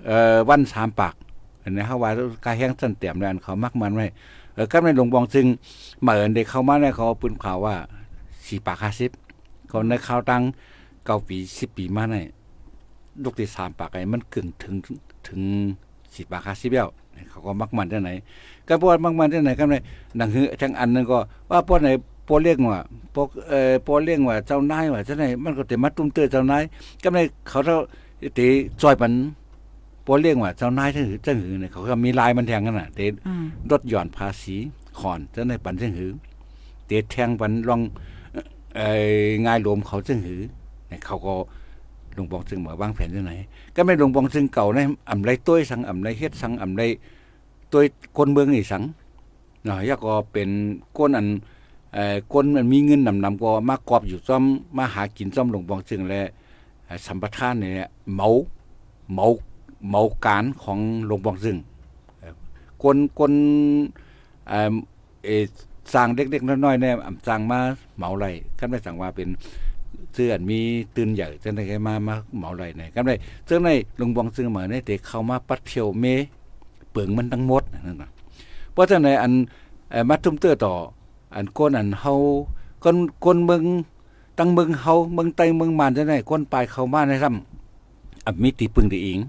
[0.05, 1.13] เอ่อวันสามปาก
[1.61, 2.09] อันนี้เฮาว่า
[2.45, 4.05] กาแห้งซ้ำเต็มแล้วอันเขามักมันไว้
[4.53, 5.45] เออกันในหลวงบองซึ่ง
[6.05, 7.75] มาเอิ้นได้เข้ามาในเขาปืนข่าวว่า
[8.21, 8.77] 4ปาก
[9.23, 10.41] 50เขาในข่าวตัง
[11.05, 12.15] เก้าปี10ปีมาใน
[13.23, 14.73] ลูกที่สามปากไอ้มันกึ่งถึง
[15.27, 15.41] ถึง
[16.15, 16.87] สิบาทค่าสิบเบี้ยว
[17.29, 18.11] เขาก็มักมันที่ไหน
[18.67, 19.75] ก็พวกมักมันที่ไหนก็ใน
[20.17, 21.89] หนังคือทั้งอันนึงก็ว่าพวกไหน
[22.27, 22.81] พวกเรียกว่า
[23.15, 26.63] พวกเอ่อพวกเรียกว่าเจ้านายว่าจังไหนมันก็แต่มาตุ้มเตือเจ้านาย
[27.03, 27.77] ก็ในเขาเท่า
[28.37, 28.47] ตี
[28.81, 29.13] จอยปัน
[30.05, 32.99] พวกเรียกว่าเจ้านายจังหือจังหือเนี่ยเขาก็มีลายมันแทงกันน่ะเต
[33.71, 34.55] ลดหย่อนภาษี
[34.99, 36.11] ขอนจังไหนปันจังหือ
[36.87, 37.81] เตแทงปันลอง
[38.75, 38.89] เอ่
[39.25, 40.41] อง่ายรวมเขาจังหือ
[40.87, 41.33] เนี่ยเขาก็
[42.17, 43.33] หลวงปองซึ่งมาวางแผนจังไหน
[43.75, 44.79] ก็ไม่หลวงปองซึ่งเก่าใน
[45.11, 46.81] อำไรต้วยสังอำไรเฮ็ดสังอำไร
[47.73, 47.85] ต้วย
[48.17, 48.83] คนเมืองนี่สัง
[49.65, 50.49] เนาะยาก็เป็น
[50.97, 51.27] ก้นอัน
[51.93, 54.43] เอ่อคนมันมีเงินนำนำก็มากอบอยู่ซ่อม
[54.77, 56.21] มาหากินซ่อมหลวงปองซึ่งและ
[57.05, 58.27] สัมปทานเนี่ยเมา
[59.13, 59.25] เมา
[59.89, 61.57] เมาการของหลวงปองซึ่ง
[62.83, 63.31] คนคน
[64.47, 64.73] เอ่อ
[65.25, 65.29] เอ
[65.93, 66.95] สร้างเด็กๆน้อยๆเนี่ย
[67.27, 67.59] สร้างมา
[67.97, 68.25] เหมาไร
[68.59, 69.29] กันไม่สั่งว่าเป็น
[70.17, 70.59] เสื้อนมี
[70.95, 73.15] ตื่นใหญ่จังได๋มามาเหมาไหลไหนกันได้
[73.47, 76.05] ซึ่งในลุงบองซึ่งมาในเด็กเข้ามาปัดเที่ยวเม
[76.91, 78.09] เปิงมันทั้งหมดนั่นน่ะ
[78.71, 79.31] เพราะจังได๋อัน
[79.91, 80.73] เอ่อมาทุ่มเตื้อต่อ
[81.35, 82.13] อันก้นอันเฮา
[82.83, 83.63] คนคนเมือง
[84.37, 89.19] ตั้งเมืองเฮาเมืองใต้เมืองมานจังได๋คนปลายเข้ามาในซ้ำอับมีตีปึงตีอิง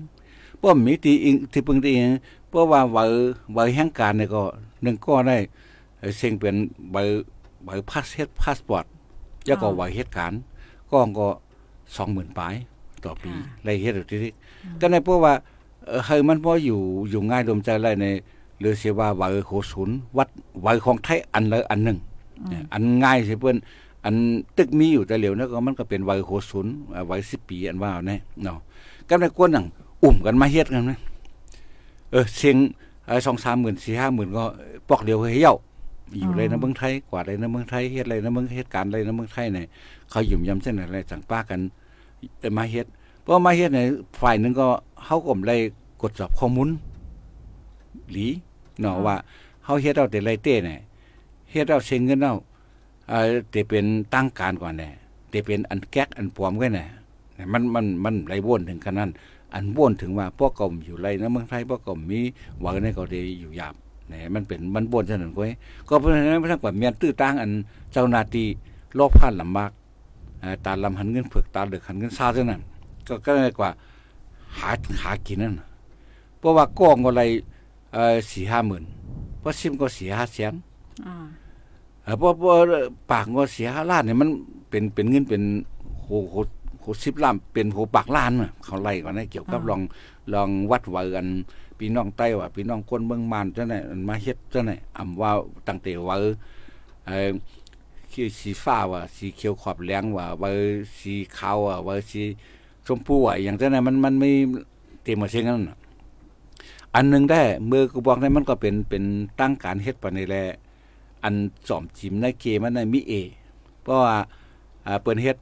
[0.57, 2.09] เพราะมีตีอิงที่ปึงตีอิง
[2.49, 3.05] เพราะว่าว่า
[3.57, 4.43] ว่าแห่งการเนี่ยก็
[4.85, 5.37] นึงก็ได้
[6.01, 6.57] เสิ่งเป็น
[6.93, 6.97] ใบ
[7.65, 8.85] ใบพาสเฮ็ดพาสปอร์ต
[9.47, 10.39] แล้วก็ว่าเหตุการณ์
[10.91, 11.29] ก็ก็
[11.97, 12.55] สองหมื่นปลาย
[13.05, 13.31] ต่อปี
[13.65, 14.33] ไรเฮ็ดอยู่ที่
[14.81, 15.35] ก็ในเพราะว่า
[16.05, 18.07] เฮ้ยมันพออยู่อยู่ง่ายดมใจไรใน
[18.61, 20.29] หรือเสียว่าว่าโหศูนย์วัด
[20.63, 21.99] ไว้ของไทยอันละอันหนึ่ง
[22.73, 23.57] อันง่ายสิเพิ่น
[24.05, 24.15] อัน
[24.57, 26.73] ตึกมีอยู่แต่เหลียวนะก็มันก็เป็นไว้โหศูนย์
[27.07, 28.59] ไว้สิบปีอันว่าแน่เนาะ
[29.09, 29.67] ก็ในกวนหนัง
[30.03, 30.99] อุ่มกันมาเฮ็ดกันนะ
[32.11, 32.57] เออเสียง
[33.27, 34.45] สองสามหมื่นสี่ห้าหมื่นก็
[34.89, 35.55] ปอกเดียวเฮี่ยว
[36.21, 39.67] อยู่เลยนะเมืองไทยกว่าเลยนะเมืองไทยเฮ็ดอะไรนะเมืองเหตุการณ์อะไรนะเมืองไทยเนี่ย
[40.11, 41.61] เขาหยุ่มยำเส้นอะไรจังป้ากัน
[42.59, 42.87] มาเฮ็ด
[43.23, 43.81] เพราะมาเฮ็ดใน
[44.21, 44.67] ฝ่ายนึงก็
[45.05, 45.61] เฮาก็เลย
[46.03, 46.69] กดสอบข้อมูล
[48.13, 48.27] หลี
[48.81, 49.17] เนาะว่า
[49.65, 50.79] เฮาเฮ็ดเอาแต่ไรเต้เนี่ย
[51.51, 52.35] เฮ็ดเอาเชิงเงินเอา
[53.09, 54.91] เอ่อแต่เป็นตั้งการก่อนแน่
[55.31, 56.87] แต่เป็นอันแก๊กอันปลอมกันน่ะ
[57.53, 59.11] มันมันมันไรวนถึงขนาดนั้น
[59.55, 62.21] อันบ่นถึงว่าพวกก็อยู่ไรนะเมืองไทยพวกก็มี
[62.61, 63.75] หวังในก็ได้อยู่ยาม
[64.13, 65.53] นี่มันเป็นมันบ่นเท่านั้นก้อย
[65.89, 67.51] ก็เพราะฉะนั้นมันทั้งกว่าเมียนตื้อตั้งอัน
[67.93, 68.47] เจ้าหน้าที่
[68.99, 69.71] รอบผ่านลำบาก
[70.65, 72.61] ตาลำหันเงินเผือกตาเหลือกหันเงินซาเท่านั้น
[73.07, 73.71] ก็ก็เลยกว่า
[74.59, 74.71] หา
[75.03, 75.55] หากินนั่น
[76.39, 77.23] เพราะว่ากองอะไร
[77.93, 78.85] เอ่อสี่ห้าหมื่น
[79.39, 80.55] เพราะซิมก็สี่ห้าแสน
[81.07, 81.27] อ่า
[82.03, 82.53] เออเพราะเพราะ
[83.11, 84.29] ปากก็เสียห้าล้านเนี่ยมัน
[84.71, 85.43] เป็นเป็นเงินเป็น
[86.01, 86.37] โหโห
[86.81, 89.81] โหสิบล้านเป็นโหปากล้านน่ะเขาไล่ก่อนนะเกี่ยวกับลอง
[90.33, 91.27] ลองวัดว่ากัน
[91.79, 95.31] พี่น้องใต้ว่าพี่น้องคนเมืองมานจังไหนมันมาเฮ็ดจังไหนอำว่า
[95.67, 96.17] ตั้งแต่ว่า
[97.07, 97.31] เออ
[98.13, 100.51] คือสีฟ้าว่าสีเขียวขอบเหลงว่าว่า
[100.99, 102.23] สีขาวว่าว่าสี
[102.87, 104.31] ชมพูว่าอย่างจังไหนมันมันไม่
[105.03, 105.63] เต็มมาเช่นนั้น
[106.95, 109.05] อันหนึงได้เมื่อกูบอกได้มันก็เป็นเป็น
[109.41, 110.45] ตั้งการเฮ็ดปานนี้แหละ
[111.25, 111.35] อัน
[111.69, 113.13] สอมจิมในเกมันในมิเอ
[113.83, 114.17] เพราะว่า
[115.03, 115.37] เปิ้นเฮ็ด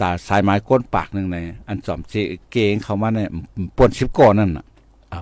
[0.00, 1.36] ตาสายไม้ก้นปากหนึ่งใน
[1.68, 2.14] อันสอมเจ
[2.50, 3.30] เกงเข้ามาเนี่ย
[3.76, 4.64] ป่น10ก่อนนั่นน่ะ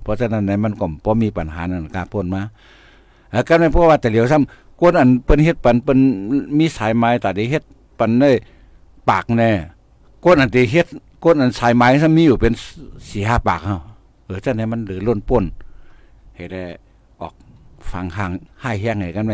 [0.02, 2.42] เพราะฉะนั้นในมันก็บ่มีปัญหานั่นการปนมา
[3.32, 5.98] อ่าก็ไม่เพราะว่าแต่เหลียวซ้ำก้นอันเปิ้นเฮ็ดปันเปิ้น
[6.58, 7.62] มีสายไม้ตาได้เฮ็ด
[7.98, 8.30] ปันได้
[9.10, 9.50] ปากแน่
[10.24, 10.86] ก้นอันที่เฮ็ด
[11.24, 12.52] ก้นอันสายไม้ซ้ำมีอยู่เป็น
[13.00, 13.78] 4-5ปากเฮา
[14.24, 15.44] เออจังได๋มันหลือล้นป่น
[16.36, 16.62] เฮ็ดได้
[17.92, 19.32] ฟังห่างให้แห้งไงกันไหม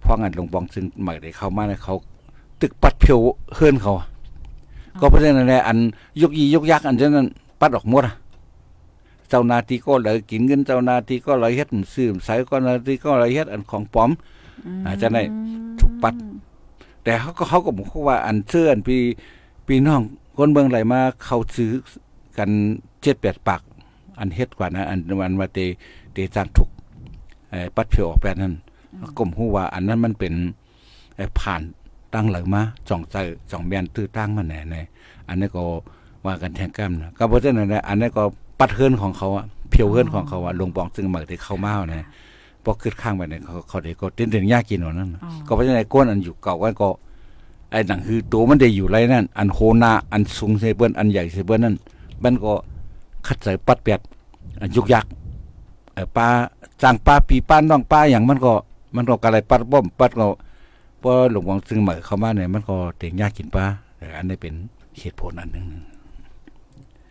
[0.00, 1.94] เพราะงั้นหลวงปองซึ่งหมายได้เข้ามาเนี่ยเขา
[2.62, 3.18] ตึกปัดเพียว
[3.54, 4.06] เฮือนเขาอะ
[5.00, 5.78] ก็เพราะฉะนั้นแหละอัน
[6.20, 7.28] ยกยียกยักษ์อันนั้น
[7.60, 8.14] ปัดออกหมดอะ
[9.28, 14.10] เจ้าหนาทีก็เลยกินเงินเจ้าหนาทีก็เลยเฮ็ดซื้อใส่ก็นาทีก็เลยเฮ็ดอันของปลอม
[14.86, 15.22] อาจจะได้
[15.78, 16.14] ถูกปัด
[17.04, 18.96] แต่เขาก็เขาก็บอกว่าอันเชื่ออันปี
[19.66, 20.02] ปีน้อง
[20.36, 21.72] คนเมืองไหลมาเขาซื้อ
[22.38, 22.50] กัน
[23.02, 23.60] เจ็ดแปดปาก
[24.18, 25.58] อันเฮ็ดกว่านะอันวันมาเต
[26.12, 26.70] เตจางถูก
[27.50, 28.52] ไอ้ปัดเพียวออกแบบนั้น
[29.18, 30.34] กลมหูว่า อันนั้นมันเป็น
[31.16, 31.60] ไอ้ผ่าน
[32.14, 33.16] ตั้งหลังมาจ่องใจ
[33.50, 34.76] จ่องแมนตื้อตั้งมาแหน่ใน
[35.28, 35.62] อันนี้ก็
[36.26, 38.22] ว่ากันแทงก้ามนะก็เพราะฉะนั้นอันนี้ก็
[38.58, 42.04] ปัดเฮือนของเขาอะเพียวเฮือนของเขาอะลงปองซึ่งหมักที่เข้ามาเนี่ย
[42.64, 45.10] พอขึ้นข้างไปเนี่ยเขาเขาเด็กก็เต้นเต้นยากกินว่านั้น
[45.46, 46.88] ก็เพราะฉะนั้นก้นอันอยู่เก่าก็ก็
[47.70, 51.74] ไอ้หนังคือตัวมันได้อยู่ไรนั่นอันโคนาอันสูงเซเบิ้นอันใหญ่เซเบิ้นนั่น
[52.22, 52.52] มันก็
[53.26, 54.00] คัดใส่ปัดเปียด
[54.60, 55.06] อันยุกยัก
[55.94, 56.26] เอ่อป้า
[56.82, 58.52] จางป้าปีป้าน้องป้าอย่างมันก็
[58.96, 60.26] มันก็กะไรปัดบ่มปัดก็
[61.02, 63.66] พอหลวงวังซึ่งเหมือเข้ามาเนี่ยมันก็เต็งยากกินป้า
[63.98, 64.54] แต่อันนี้เป็น
[64.98, 65.66] เหตุผลอันหนึง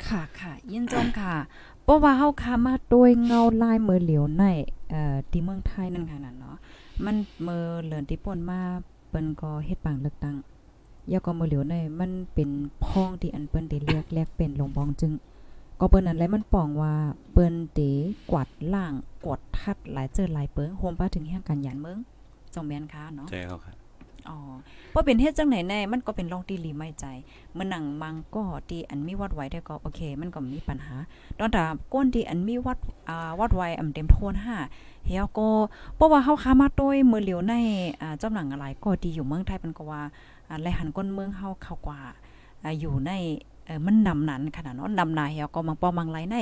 [0.07, 1.35] ค่ะค่ะยินจมค่ะ
[1.83, 4.43] เพราะว่าเฮาคามาโดยเงาลายมือเหลียวใน
[4.89, 6.57] เอ่อที่เมืองไทยนั่นค่ะนั่นเนาะ
[7.05, 7.15] มัน
[7.47, 8.59] มือเหลือนที่ป่นมา
[9.09, 10.35] เปิ้นก็เฮ็ดปางเลือกตั้ง
[11.11, 12.49] ยาก็มือเหลียวในมันเป็น
[12.83, 15.11] พ้องที่อันเปิ้นได้เลือกแลกเป็นลงบองจึง
[15.79, 16.93] ก็เปิ้นนั้นแหละมันป้องว่า
[17.31, 17.79] เปิ้นเต
[18.31, 18.93] กวาดล่าง
[19.25, 21.99] กวดทัดหลายเจอหลายเปิงโฮมป้าถึงแห่งการยานเมือง
[22.53, 23.59] จงแม่นค่ะเนาะใช่ครับ
[24.31, 24.39] อ๋อ
[24.91, 27.05] เพราเป็นเฮ็ดจังไหนแน่มันก็เป็นรองตีหลีไม่ใจ
[27.53, 30.95] เมื่อหนังมังก็ตีอันมีวัดไว้ได้ก็โอเค มันก็มีปัญหา
[31.39, 32.77] ตอนถ้าก้นตีอันมีวัด
[33.09, 34.55] อ่าวัดไว้อำเต็มโทนห้า
[35.05, 35.49] เฮียก็
[35.95, 37.53] เพราะว่าเฮาค้ามาต้วยมือเหลียวใน
[38.01, 40.01] อ่าเจ้าหนังอะไรก็ดีอยู่เมืองไทยเป็นก็ว่า
[40.49, 41.99] อ่าไหลหันก้นเมืองเฮาเข้ากว่า
[42.63, 43.11] อ่าอยู่ใน
[43.85, 46.37] มันนำนั้นขนาดนาะนนำนาเฮียก็มังปอมังไหลใน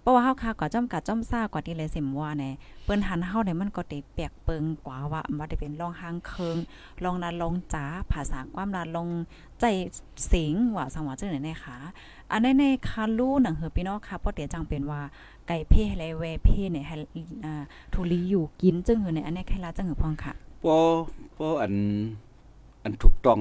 [0.00, 2.50] เพราะว่าเฮาค้าก็จำกัดจ้อมซ่ากว่าที่เลยเสมว่าแน่
[2.84, 6.56] เปิ้นหันเฮาเนี่ยมันก็ได้แปลกเปิงกว่าว่าว่าได้เป็นรองหางเคิง
[7.02, 9.08] ลองนาลองจ๋าภาษาความนาลอง
[9.60, 9.64] ใจ
[10.32, 11.76] สิงว่าสังว่าจังไหนแน่ค่ะ
[12.30, 15.00] อันในในคาลูหนังเฮอพี่น้องค่ะเพราะเดี๋ยวจังเป็นว่า
[15.48, 16.94] ไก่เพ่ไรแวเพ่เนี่ยให้
[17.44, 20.32] อ่าทุลีอยู่กินจึงเฮอในอันนี้ใครลาจังเฮอพองค่ะ
[20.64, 20.76] พอ
[21.36, 21.72] พออัน
[22.82, 23.38] อันถูกต้อง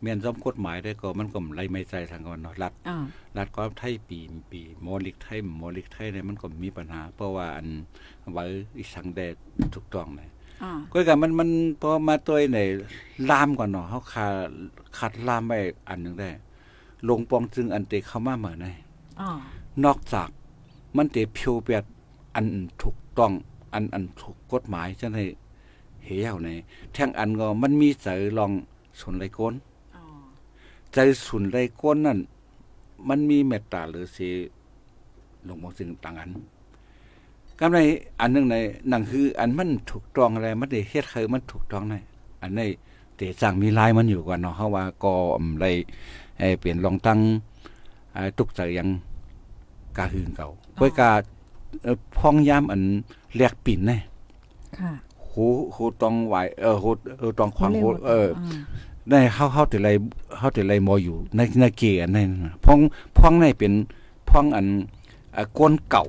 [0.00, 2.98] เมียนซ้อมกฎหมายได้ก็มันก็ไรไม่ใจทางกันเนาะรัฐอ่า
[3.36, 4.18] รัฐก็ไทยปี
[4.50, 7.66] ปีมอลิกไทยมอลิกไทยเนี่ยมันก็มีปัญหา เพราะว่าอัน
[8.32, 8.44] ไว้
[8.78, 9.34] อีสังแดด
[9.74, 10.28] ถูกต้องเลย
[10.62, 12.58] อ่าก็กันมันมันพอมาตัวใน
[13.30, 14.26] ลามก่อนเนาะเขาขา
[14.98, 15.52] ขัดลามไป
[15.88, 16.30] อันหนึงได้
[17.08, 18.66] ลงปองจึงอันเตเข้ามาเหมือนไง
[19.20, 19.30] อ่า
[19.84, 20.28] นอกจาก
[20.96, 21.84] มันเตเพียวเปียด
[22.34, 22.46] อัน
[22.82, 23.32] ถูกต้อง
[23.74, 25.24] อันอันถูกกฎหมายจังให้
[26.04, 26.48] เหี่ยวใน
[26.92, 28.08] แท่งอันก็มันมีใจ
[28.38, 28.52] ลอง
[29.00, 29.77] สุนไรก้นอ๋อ
[30.94, 32.18] ใจสุนไรก้นนั่น
[33.08, 34.28] มันมีเมตตาหรือสิ
[35.46, 36.30] ลงปองจึงต่างอัน
[37.60, 37.78] กำไร
[38.20, 38.56] อันหนึงใน
[38.88, 41.94] หนังคือ อันมันถูกต้องอะไรมันได้เฮ็ดคือมันถูกต้องใน
[42.42, 42.60] อันใน
[43.16, 45.64] เตจังมีลายมันอยู่ก่อนเนาะเฮาว่าก็อำไร
[46.38, 47.18] ให้เปลี่ยนลองตั้ง
[48.14, 48.88] อ่าตุกใจยัง
[49.96, 50.48] กาหืนเก่า
[50.78, 51.10] ก้อยกา
[51.82, 52.82] เอ่อพ้องยามอัน
[53.36, 53.98] แลกปิ่นแน่
[54.78, 54.92] ค่ะ
[55.24, 55.34] โห
[55.72, 56.84] โหต้องไหวเออโห
[57.18, 59.88] เออต้องขวางโหร็วเออาได้เฮาเฮาแต่ไร
[60.38, 62.78] เฮาแต่ไรมออยู่ ในในเกอันนั้นน่ะพ้อง
[63.16, 63.72] พ้องในเป็น
[64.28, 64.66] พ้องอัน
[65.36, 66.04] อ่าก้นเก่า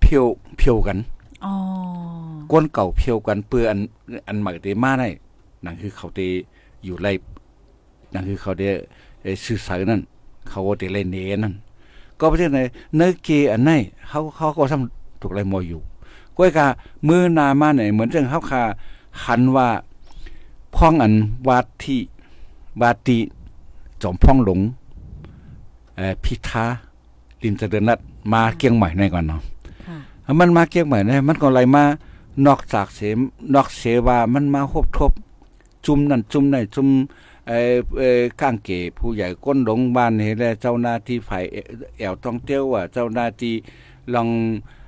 [0.00, 0.24] เพียว
[0.56, 0.98] เพียวกัน
[1.44, 1.52] อ๋อ
[2.52, 3.78] ก้นเก่าเพียวกันเปื้ออัน
[4.26, 5.08] อันใหม่ได้มาได้
[5.64, 6.26] นั่นคือเขาได้
[6.84, 7.06] อยู่ไร
[8.12, 8.68] นั่นคือเขาได้
[9.22, 10.00] เอ่อสื่อสารนั่น
[10.48, 11.54] เขาได้ไรเนนั่น
[12.18, 12.58] ก็ประเทศไหน
[12.96, 13.70] เนเกอันไหน
[14.08, 15.80] เฮาเขาก็ทำถูกไรมออยู่
[16.36, 16.66] ก้อยกา
[17.08, 18.62] มือนามาเนี่ยเหมือนจังเฮาคา
[19.24, 19.68] หันว่า
[20.76, 21.14] พ่องอัน
[21.48, 22.00] วาที่
[22.82, 23.18] วาติ
[24.02, 24.60] จอมพ่องหลง
[25.96, 26.64] เอ่อพิธา
[27.42, 27.98] ลินเจริญนัด
[28.32, 29.40] มาเกียงใหม่ในก่อนเนาะ
[29.86, 31.84] ค่ะถ้ามันมาเกียงใหม่เนี่ยมันก็ไหลมา
[32.46, 33.18] นอกจากเสม
[33.54, 35.12] นอกเสว่ามันมาคบทบ
[35.86, 36.88] จุ่มนั่นจุ่มนี่จุ่ม
[37.48, 41.44] เอ่อเอ่อข้างเก๋ผู้ใหญ่ก้นหลงบ้านเห็นแล้วเจ้าหน้าที่ฝ่าย
[41.98, 43.54] แอวต้องเตี้ยวอะเจ้าหน้าที่
[44.14, 44.28] ลอง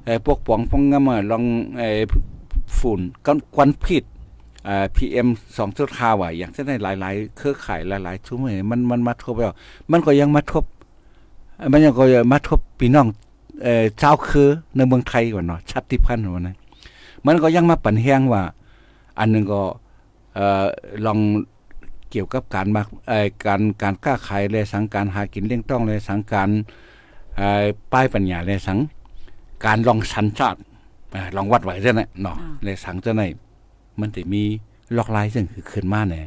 [0.05, 1.45] เอ่อพวกป๋องพองงามอะลอง
[1.79, 2.01] เอ่อ
[2.79, 4.05] ฝุ่นกันควันพิษ
[4.69, 5.29] อ่า PM
[5.71, 9.55] 2.5ว่ะอย่างเช่นในหลาย ๆ เครือข่ายหลายๆชุมเนี่ยมันมันมาทบแล้ว
[9.93, 10.65] มันก็ยังมาทบ
[11.73, 13.09] มันยังก็ยังมาทบพี่น้อง
[13.63, 16.57] เอ่อเจ้าคือในเมืองไทยก่อนเนาะชาติพันธุ์ว่านะ
[17.27, 18.43] มันก็ยังมาปั่นแฮงว่า
[19.19, 19.63] อันหนึงก็
[20.35, 20.65] เอ่อ
[21.07, 21.19] ลอง
[22.11, 26.49] เกี่ยวกับการมาเอ่อการการค้าขายและสังการหากินเลี้ยงต้องและสังการ
[27.37, 28.79] เอ่อป้ายปัญญาและสัง
[29.65, 30.59] การลองสัญชาติ
[31.13, 33.27] เอ่อลองวัดไว้จังได๋เนาะอ่าและสังจังได๋
[34.01, 34.43] มันสิมี
[34.97, 36.23] ลอกลายซึ่งคือขึ้นมาแหน่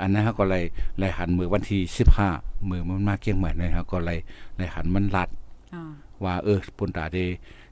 [0.00, 0.64] อันนั้นเขาก็เลย
[0.98, 1.80] เลยหันมือวันที่
[2.24, 4.18] 15มือมันมาเกียงใหม่เลยเขาก็เลย
[4.56, 5.28] เลยหันมันลัด
[5.74, 5.90] อ่า
[6.24, 7.18] ว่าเออปนตาเด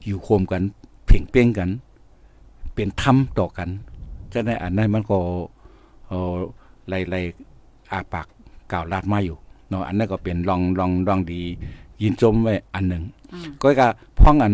[0.05, 0.61] อยู่โคมกัน
[1.05, 1.69] เพ่งเป้งกัน
[2.75, 3.69] เป็นธรรมต่อกัน
[4.33, 5.19] จะในอันนั้นมันก็
[6.07, 6.35] เออ
[6.87, 7.21] ไล่ไล่
[7.91, 8.27] อาปาก
[8.71, 9.37] กล่าวลาดมาอยู่
[9.69, 11.41] เนาะอันนั้นก็เป็นลองลองลองดี
[12.01, 13.03] ยินจมไว้อันหนึ่ง
[13.33, 13.87] อืมก็ก็
[14.19, 14.53] พ้องอัน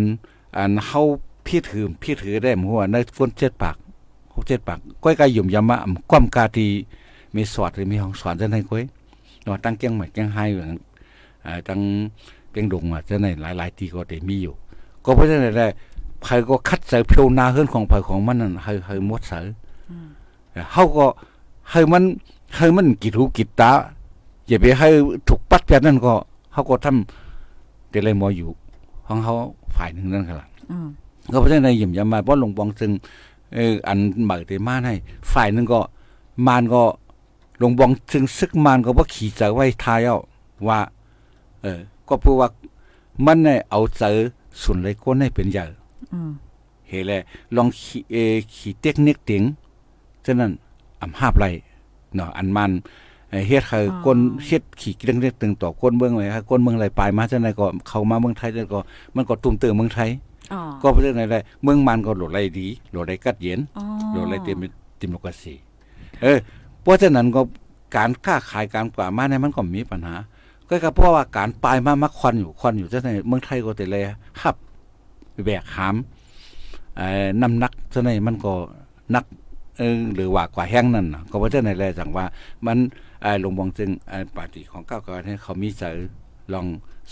[0.58, 1.02] อันเฮา
[1.46, 3.91] พี่ถือพี่ถือได้หมู่ว่าในฝนเจ็ดปากห
[4.42, 6.70] กเจ็ดปากก้อยก็ยุ่มยามมาอำความกาที่
[7.36, 8.84] มีสอดหรือมีห้องสอนจังได๋ก้อย
[9.44, 10.80] เนาะตั้งเกียงใหม่เกียงไฮอย่างนั้น
[11.46, 11.80] อ่าตั้ง
[12.50, 14.54] เปียงดงอะจะในหลาย ๆ ที่ก็ได้มีอยู่
[15.04, 15.70] ก็เพราะฉะนั้นแหละ
[16.26, 19.40] ใครก็คัดใส่เพียวนาเฮือนของไผของมันนั่นให้ให้หมดใส่
[20.74, 21.06] เฮาก็
[21.72, 22.04] ให้มัน
[22.56, 23.72] ให้มันกิดหูกิดตา
[24.48, 24.90] อย่าไปให้
[25.28, 26.14] ถูกปัดแบบนั้นก็
[26.54, 28.50] เฮาก็ทำแต่เลยมออยู่
[29.08, 29.34] ของเฮา
[29.76, 30.88] ฝ่ายหนึงนั่นก็ล่ะอืม
[31.32, 32.92] ก็เพราะฉะนั้นยิ้มยามมาบ่ลงปองซึ่ง
[33.56, 34.94] เอออันหม่ได้มาให้
[35.32, 35.80] ฝ่ายหนึงก็
[36.48, 36.84] มานก็
[37.62, 40.18] ลงบองซึ่งซึกมานก็บ่าขี่ใจไว้ทายเอา
[40.68, 40.80] ว่า
[41.62, 42.48] เออ ก็พราะว่า
[43.26, 44.16] มันเนี่ยเอาเจอ
[44.62, 45.64] สุนเลยก้นให้เป็นใหญ่
[46.14, 46.32] อืม
[46.88, 47.12] เฮแล
[47.56, 48.16] ลองขี่เอ
[48.56, 49.44] ขี่เทคนิคติง
[50.26, 50.52] ฉะนั้น
[51.02, 51.46] อำหาบไร
[52.16, 52.72] เนาะอันมัน
[53.30, 58.80] เอ่อเฮ็ดให้คนเฮ็ดขี่เรื่องเล็กตึงต่อคนเมืองไว้ให้คนเมืองไหลปลายมาจังไดก็เข้ามาเมืองไทยจังก็
[59.16, 60.10] มันก็ตุ้มเติมเมืองไทย
[60.82, 64.58] ก็เพราะฉะนั้นแหละเมืองมันก็โหลดไรดีโหลดไรกัดเย็นอ๋อโหลดไรเต็ม
[65.00, 65.56] ดิโมคราซี
[66.22, 66.38] เออ
[66.82, 67.42] เพราะฉะนั้นก็
[67.96, 70.16] การค้าขายการกว่ามาเนี่ยมันก็มีปัญหา
[70.68, 74.04] ก็ก็เพราะว่าการปลายมามาควันอยู่ควันอยู่จังไดเมืองไทยก็แต่เลย
[74.42, 74.56] ฮับ
[75.46, 75.96] แบกหาม
[76.98, 78.54] เอ่อน้ำหนักจังไดมันก็
[79.12, 79.26] หนัก
[79.78, 82.26] เออหรือว่ากว่าแห้งนั่นน่ะก็เพราะฉะนั้นแหละจังว่า
[82.66, 82.78] มัน
[83.22, 85.92] เอ่อลงบองจึงเอ่อปาร์ตี้ของก้าวไกลเนี่ยเขามีเจอ
[86.54, 86.66] ลอง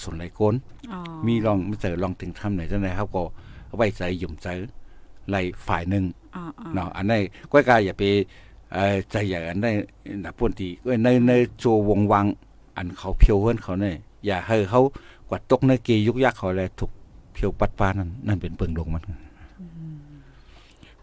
[0.03, 0.55] สนไหลโกน
[0.91, 3.23] อ๋อมีลองไม่เจอลองถึงทำไหนจังไดครับก็
[3.77, 4.47] ไว้ใจหยุ่มใจ
[5.29, 5.35] ไหล
[5.67, 6.03] ฝ่ายหนึ่ง
[6.35, 7.19] อ๋ออ๋อเนาะอันนี้
[7.51, 8.03] ก้อยกายอย่าไป
[8.73, 9.71] เอ่อใจใหญ่อันได้
[10.23, 12.25] นะพุ่นที่เอ้ยในในโจวงวัง
[12.77, 14.81] อันเขาเพียวเฮือนเขาเนี่ยอย่าให้เขา
[15.27, 16.91] กวาดตกในเกยุกยักเขาเลยถูก
[17.33, 19.03] เพียวปัดปานั่นนั่นเป็นเปิงลงมัน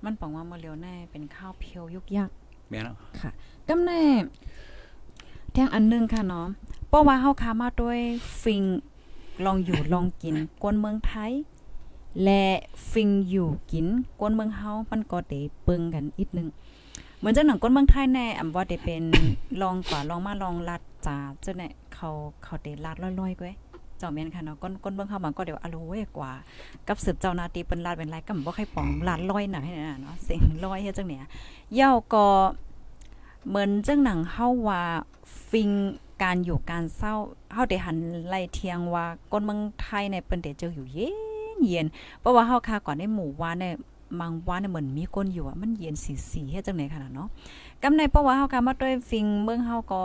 [0.05, 2.31] มันบอกว่าเมื่อเร็วแน่เป็นข้าวเพียวยุกยัก
[2.69, 3.31] แม่นเนาะค่ะ
[3.69, 4.03] กำแน่
[5.53, 6.47] แทงอันหนึงค่ะเนาะ
[6.86, 8.01] เพ ราะว่าเฮาค้ามาด้วย
[8.43, 8.63] ฟิง
[9.45, 11.33] ลองอยู่ลองกินกวนเมืองไทย
[12.25, 12.45] และ
[12.91, 13.87] ฟิงอยู่กิน
[14.21, 16.49] กวนเมืองเฮามันก็ได้เปิงกันอีกนึง
[17.19, 19.03] เหมือนจังหนังก้นเมืองไทยแน่อำว่าได้เป็น
[19.63, 22.11] ลองกว่าลองมาลองลัดจ่าเจ้าเนี่ยเขา
[22.45, 23.57] เขาได้ลัดลอยๆก้อย
[23.99, 26.33] เจ้าแม่นค่ะเนาะก้นก้นเมืองเฮามันก็เดี๋ยวอโลเว้ยกว่า
[26.89, 31.29] กับสืบเจ้านาที่เป็นลาดเป็นไรก็บ่ใครปองลาดลอยหน่อยนะเนาะเสียงลอยเฮ็ดจังเนี่ย
[31.75, 32.27] เย้าก็
[33.49, 34.83] เหมือนจังหนังเฮาว่า
[35.51, 35.71] ฟิง
[36.23, 37.15] การอยู่การเศร้า
[37.53, 37.97] เฮาได้หัน
[38.29, 41.09] ไล่เทียงว่าก้นเมืองไทยเนี่ยเปิ้นได้เจออยู่เย็
[41.57, 41.87] นเย็น
[42.21, 43.75] เพราะว่าเฮาคาก่อนในหมู่ว่านเนี่ย
[44.21, 45.95] มังว่านเนี่ยเหมือนมีก้นอยู่อะมันเย็น
[46.31, 47.29] สีๆเฮ็ดจังได๋ขนาดเนาะ
[47.83, 50.03] กำในเพราะว่าเฮาคามาด้วยฟิงเมืองเฮาก็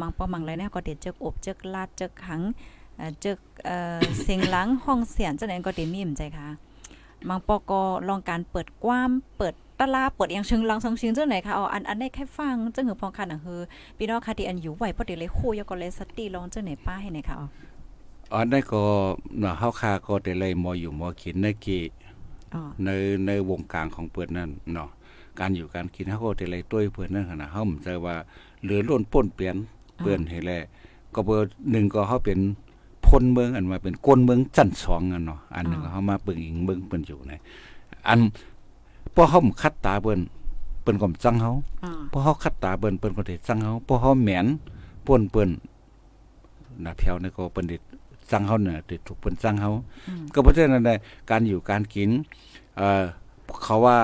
[0.00, 2.40] มังปอมังไรเนี่ยก็ได้เจออบเจอลาดเจอขัง
[2.96, 6.46] เอ่อจึกเอ่อเสียงหลังห้องเสียงจังได๋ก็ได้มีมใจค่ะ
[7.28, 13.60] บางปอก็ลองการเปิดกว้ามเปิด ตลาดเปิดอย่างเชิงลังเชิงชิงจังไหนค่ะอ๋ออันอันได้แค่ฟังจังหือพองคันน่ะคือ
[13.96, 17.46] พี่น้องค่ะที่อันอยู่ไหวพอดีเลยคู่ยก็เลยสติลองจังไหนป้าให้ไหนค่ะอ๋อ
[18.32, 18.82] อันนี้ก็
[19.40, 21.66] เนาะเฮาคาก็ได้เลยมออยู่มอกินในเก
[22.54, 22.88] อ๋อใน
[23.26, 24.88] ในวงการของเปิดนั่นเนาะ
[25.40, 28.14] การอยู่การกินเขาก็แต่ไรต้วยเปิดนั่นขนาดเขาผมใจว่า
[28.62, 29.56] เหลือล้นป้นเปลี่ยน
[29.98, 30.52] เปื้อนให้แล
[31.14, 32.38] ก็เบอร์หนึ่งก็เขาเป็น
[33.06, 37.32] พลเมืองอันมาเป็นก้นเมืองจันสองอันเนาะอันหนึงก็เขามาเบิ่งอิงเบิ่งเปิ้นอยู่ใน
[38.08, 38.20] อัน
[39.14, 40.20] พอเขาคัดตาเปิ้น
[40.82, 41.52] เปิ้นก็จังเขา
[41.84, 44.46] อ๋อพอเขาคัดตาเปิ้นเปิ้นก็ได้จังเขาพอเขาแหมน
[45.06, 45.50] ป้นเปิ้น
[46.84, 49.70] น่ะแถวนี่ก็เปิ้นได้ใจจังเฮาเนี่ยติดถูกเปิ้นจังเฮา
[50.32, 50.94] ก็เพราะฉะนั้นได้
[51.30, 52.10] การอยู่การกิน
[52.76, 53.02] เอ่อ
[53.64, 53.98] เขาว่า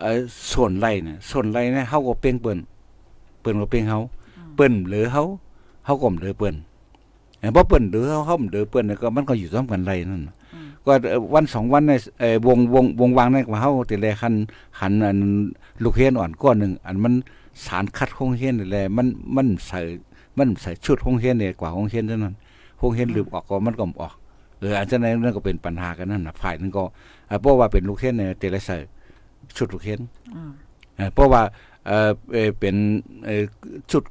[0.00, 0.18] เอ่อ
[0.52, 2.58] ส่วนไรเนี่ยส่วนไรเนี่ยเฮาก็เป้งเปิ้น
[3.40, 4.00] เปิ้นก็เป้งเฮา
[4.56, 5.24] เปิ้นเหลือเฮา
[5.84, 6.54] เฮาก็เหลือเปิ้น
[7.38, 10.22] เออบ่เปิ้นเหลือเฮาเฮาเหลือเปิ้นก็มันก็อยู่ซ้ำกันไรนั่น
[10.86, 10.92] ก็
[11.34, 11.92] วันสองวันใน
[12.46, 14.34] วงวงวงวางในว่าเฮาติแลคัน
[14.80, 15.18] หันอัน
[15.82, 17.14] ลูกเฮียนอ่อนก้อนหนึ่งอันมัน
[17.66, 19.80] สารคัดคงเฮียนนี่แหละมันมันใส่
[20.38, 22.34] มันใส่ชุดคงเฮียนเนี่ยกว่าคงเฮียนเท่านั้น
[22.80, 24.14] คงเฮียนลืมออกก็มันก็ออก
[24.60, 26.84] เอออันนั้นนั่นก็เป็นปัญหากันนั่นนะฝ่ายนึงก็
[27.40, 28.76] เพราะว่าเป็นลูกเฮียนเนี่ยแต่ลใส่
[29.56, 30.00] ชุดลูกเฮียน
[31.14, 31.42] เพราะว่า
[31.86, 32.10] เออ
[32.60, 32.76] เป็น
[33.90, 34.02] ชุด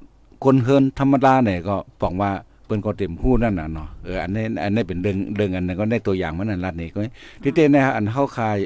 [0.44, 2.32] คนเฮินธรรมดาเนี่ยก็บอกว่า
[2.70, 7.00] เปิ้นก็เต็มหู้นั่นน่ะเนาะเอออันนี้อันนี้เป็นเรื่องเรื่องอันนั้นก็ได้ตัวอย่างมันนั่นลัดนี่ก็
[7.42, 8.58] ที่เต้นะอันเฮาคาย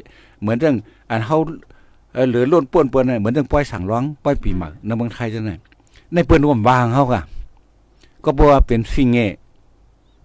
[0.41, 0.75] เหมือนเรื่อง
[1.11, 1.37] อันเฮา
[2.13, 5.55] เออเหลือล้นป่วนเปิ้นเหมือนเรื่องปล่อยสั่งร้องปล่อยปีหม่ในเมืองไทยจังได๋
[6.13, 7.21] ในเปิ้นร่วมวางเฮาก็
[8.23, 9.17] ก็บ่ว่าเป็นฟิงเง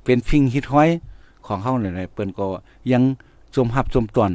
[0.04, 0.88] เป็นฟิงฮิตห้อย
[1.46, 2.44] ของเฮานี่เปิ้นก็
[2.92, 3.02] ยัง
[3.54, 4.32] จมหับจมตอน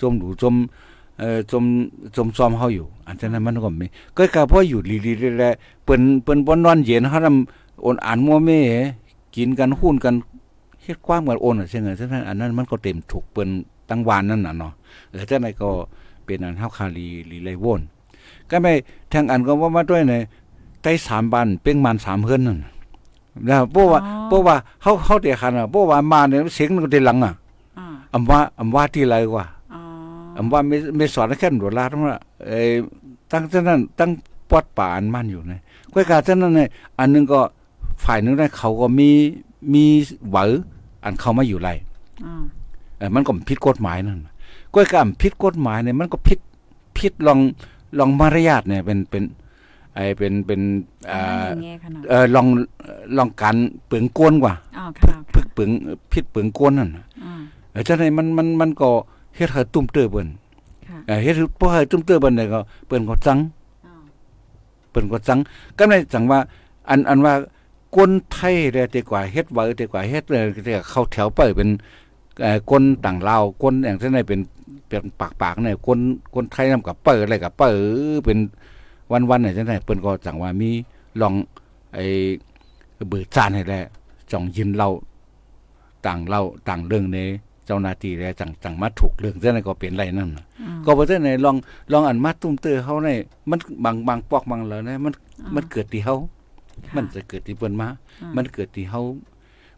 [0.00, 0.54] จมหลูจม
[1.18, 1.64] เอ่อจม
[2.16, 5.44] จมซ้อมเฮาอยู่ อันนั้นมันก็มีก็ก็พออยู่ลีๆแล
[5.84, 8.50] เปิ้นเปิ้นบ่นอนเย็นเฮานำ โอนอ่านมัวเม
[9.36, 10.14] กินกันหุ้นกัน
[10.82, 13.48] เฮ็ดความกันโอนอะใช่ไงฉะนั้นอันนั้นมันก็เต็มถูกเปิ้น
[13.88, 14.72] ตั้งวานนั่นน่ะเนาะ
[15.10, 15.70] เออจังไดก็
[16.24, 17.80] เป็นอันเฮาคาลีลีไลวน
[18.50, 18.72] ก็ไม่
[19.12, 20.14] ทางอันก็ว่ามาด้วยใน
[20.82, 22.58] ใต้3บ้านเป้งมัน3เฮือนนั่น
[23.46, 27.34] แล้วเพราะว่าเพราะว่าเฮาเฮาเตียคันอะเพราะว่ามาเนี่ยเสียงมันก็ได้หลังอะ
[28.14, 29.44] อำว่าอำว่าที่ไรกว่า
[30.36, 32.16] อำว่าไม่ไม่สอนแค่โดลาทั้งว่า
[32.46, 32.60] เอ้
[33.30, 34.10] ตั้งฉะนั้นตั้ง
[34.50, 35.60] ปอดป่าอันมันอยู่นะ
[35.92, 37.40] ก็กาฉะนั้นเนี่ยอันนึงก็
[38.04, 39.10] ฝ่ายนึงได้เขาก็มี
[39.74, 39.84] มี
[40.30, 40.44] หวอ
[41.04, 41.70] อันเขามาอยู่ไร
[42.98, 44.20] เออมันก็ผิดกฎหมายนั่น
[44.74, 46.38] ก็การผิดกฎหมายเนี่ยมันก็ผิด
[46.98, 47.38] ผิดลอง
[47.98, 49.22] ลองมารยาทเนี่ยเป็นเป็น
[49.94, 50.60] ไอเป็นเป็น
[51.10, 51.48] อ่า
[52.08, 52.46] เออลอง
[53.16, 55.70] ลองการเปลืองกวนกว่าอ๋อค่ะพึกเปลือง
[56.12, 56.90] ผิดเปลืองกวนนั่น
[57.72, 58.88] เออจังได๋มันมันมันก็
[59.36, 60.28] เฮ็ดให้ตุ้มเตื้อเปิ้น
[61.06, 63.38] เออเฮ็ดบ่ให้ตุ้มเตื้อเปิ้นได้ก็เปิ้นก็จัง
[64.90, 65.38] เปิ้นก็จัง
[65.78, 66.38] ก็ได้จังว่า
[66.88, 67.32] อันอันว่า
[67.96, 70.24] คนไทยได้แต่กว่าเฮ็ดไว้แต่กว่าเฮ็ด
[70.66, 71.70] แต่เข้าแถวไปเป็น
[72.42, 74.40] เอ่อคนต่างลาวคนอย่างเช่นเป็น
[74.88, 75.02] เป็น
[75.42, 75.98] ปากๆเนี่ยคน
[76.34, 77.78] คนไทยนำกับเปิดอะไรกับเปิด
[78.24, 78.38] เป็น
[79.30, 80.70] วันๆเนี่ยจังได๋เปิ้นก็จังว่ามี
[81.20, 81.34] ลอง
[81.94, 82.04] ไอ้
[83.08, 83.74] เบิดจานให้แล
[84.32, 84.90] จ่องยินเล่า
[86.06, 87.18] ต่างเล่าต่างเรื่องใน
[87.66, 90.30] เจ้าหน้าที่แล้วจังจังมาถูกเรื่องจังได๋ก็เป็นไรนั่น
[90.84, 91.56] ก็บ่ได้ในลอง
[91.92, 93.08] ลองอันมาตุ้มเตื้อเฮาใน
[93.50, 95.12] มันบางบางปอกบางแล้วนะมัน
[95.54, 96.16] มันเกิดที่เฮา
[96.96, 97.88] มันจะเกิดที่เปิ้นมา
[98.36, 99.00] มันเกิดที่เฮา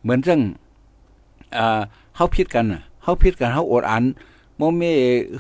[0.03, 0.41] เหมือนจัง
[1.57, 1.81] อ่า
[2.17, 4.05] เฮาผิดกันน่ะเฮาผิดกันเฮาอดอัน
[4.59, 4.91] บ่มี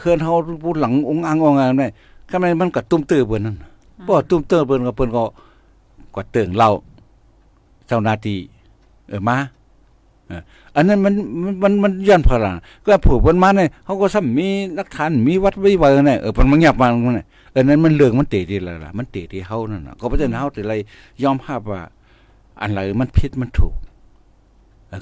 [0.01, 1.89] เฮือนเฮาผู้หลังองค์อังองอังได้
[2.31, 3.57] ก็มันมันก็ตุ้มตื้อเปิ้นนั่น
[4.07, 5.23] บ่ตุ้มตื้อเปิ้นก็เปิ้นก็
[6.15, 6.71] กว่าเติงเล่า
[7.87, 8.39] เจ้าหน้าที่
[9.09, 9.37] เออมา
[10.77, 11.15] อันนั้นมัน
[11.63, 16.87] มันมันย้อนพลังก็ผูกเปิ้นมาเนี่ยเฮาก็ซ้ำมีหลักฐานมีวัดไว้ไว้เนี่ยเออเปิ้นมันเงียบมา
[17.17, 20.75] เนี่ย เออนั้นมันเรื่องมันเตะที่ละล่ะมันเตะที่เฮานั่นน่ะก็เพราะฉะนั้นเฮาแต่ไร
[21.23, 21.83] ยอมรับว่า
[22.61, 23.75] อันไหนมันผิดมันถูก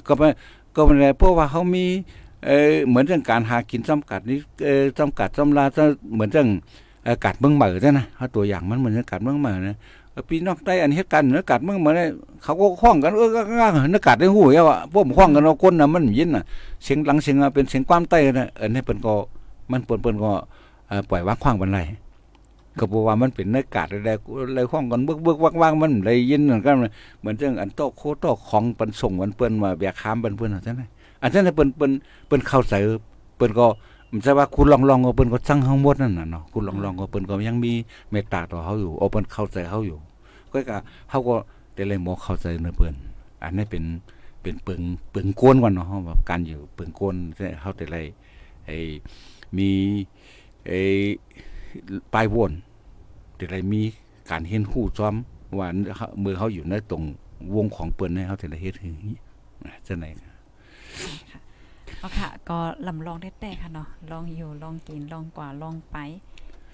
[0.07, 0.29] ก็ไม่
[0.75, 1.85] ก็ไม่ได้เพราะว่าเขามี
[2.45, 5.65] เออเหมือนเรื่องการหากินจำกัดนี่เออจำกัดจำลา
[6.13, 6.47] เหมือนเรื่อง
[7.07, 9.77] อากาศเมืองเหมือใช่นะเขาตัวอย่างมันเหมือนอากาศเมืองเหมือนะ
[10.27, 11.95] ปีนอกใต้อันเหตุการณ์อกาศเมืองเหมือน
[12.43, 16.43] เขาก็คล้องกันเออก้างอากาศในหูเอะพวกคล้องกันเอาคนน่ะมันยินน่ะ
[16.83, 19.13] เสียงหลังเสียงเป็นเสียงความใต้นะเออในเปิ้นก็
[19.71, 20.31] มันเปิ้นเปิ้นก็
[21.09, 21.79] ปล่อยวางขว้างบันได
[22.79, 24.09] ก็บอกว่ามันเป็นเนื้อกาดอะไร
[24.47, 26.75] อะไรห้องกันเบิกเบิกว่างๆมันเลยยินมือนกัน
[27.19, 30.85] เหมือนเรื่องอันโตโคโตของปันส่งมันเปิ้นมาแบกค้ามเปิ้นเปิ้นจังได๋
[31.21, 31.91] อันนั้นเปิ้นเปิ้น
[32.27, 32.73] เปิ้นเข้าใจ
[33.37, 33.65] เปิ้นก็
[34.11, 37.73] มันจะว่าคุณลองๆก็เปิ้นก็สั่งเฮาหมดนั่นน่ะเนาะคุณลองๆก็เปิ้นก็ยังมี
[38.11, 39.97] เมตตาต่อเฮาอยู่โอเปิ้นเข้าใจเฮาอยู่
[40.51, 40.77] ก็ก็
[41.09, 41.35] เฮาก็
[41.75, 42.95] ได้เลยบ่เข้าใจเนเปิ้น
[43.43, 43.83] อันนี้เป็น
[44.41, 44.81] เป็นเปิง
[45.11, 47.15] เปิงกนก่อนเนาะแบบการอยู่เปิงกน
[47.61, 48.05] เฮาได้เลย
[48.65, 48.77] ไอ้
[49.57, 49.69] มี
[50.67, 50.81] ไอ้
[52.13, 52.51] ปลายวน
[53.35, 53.81] เดี๋ยวไรมี
[54.31, 55.15] การเห็นหู้ซ้อม
[55.57, 55.67] ว่า
[56.19, 57.03] เมื่อเขาอยู่ในตรง
[57.55, 58.97] วงของเปิ้นให้เขาแต่ละเฮ็ดถึง
[59.87, 60.05] จะไหน
[61.99, 62.57] เอาค่ะ ก็
[62.87, 65.97] ลำลองได้แต่ค่ะเนาะลองอยู่ลองกินลองกว่าลองไป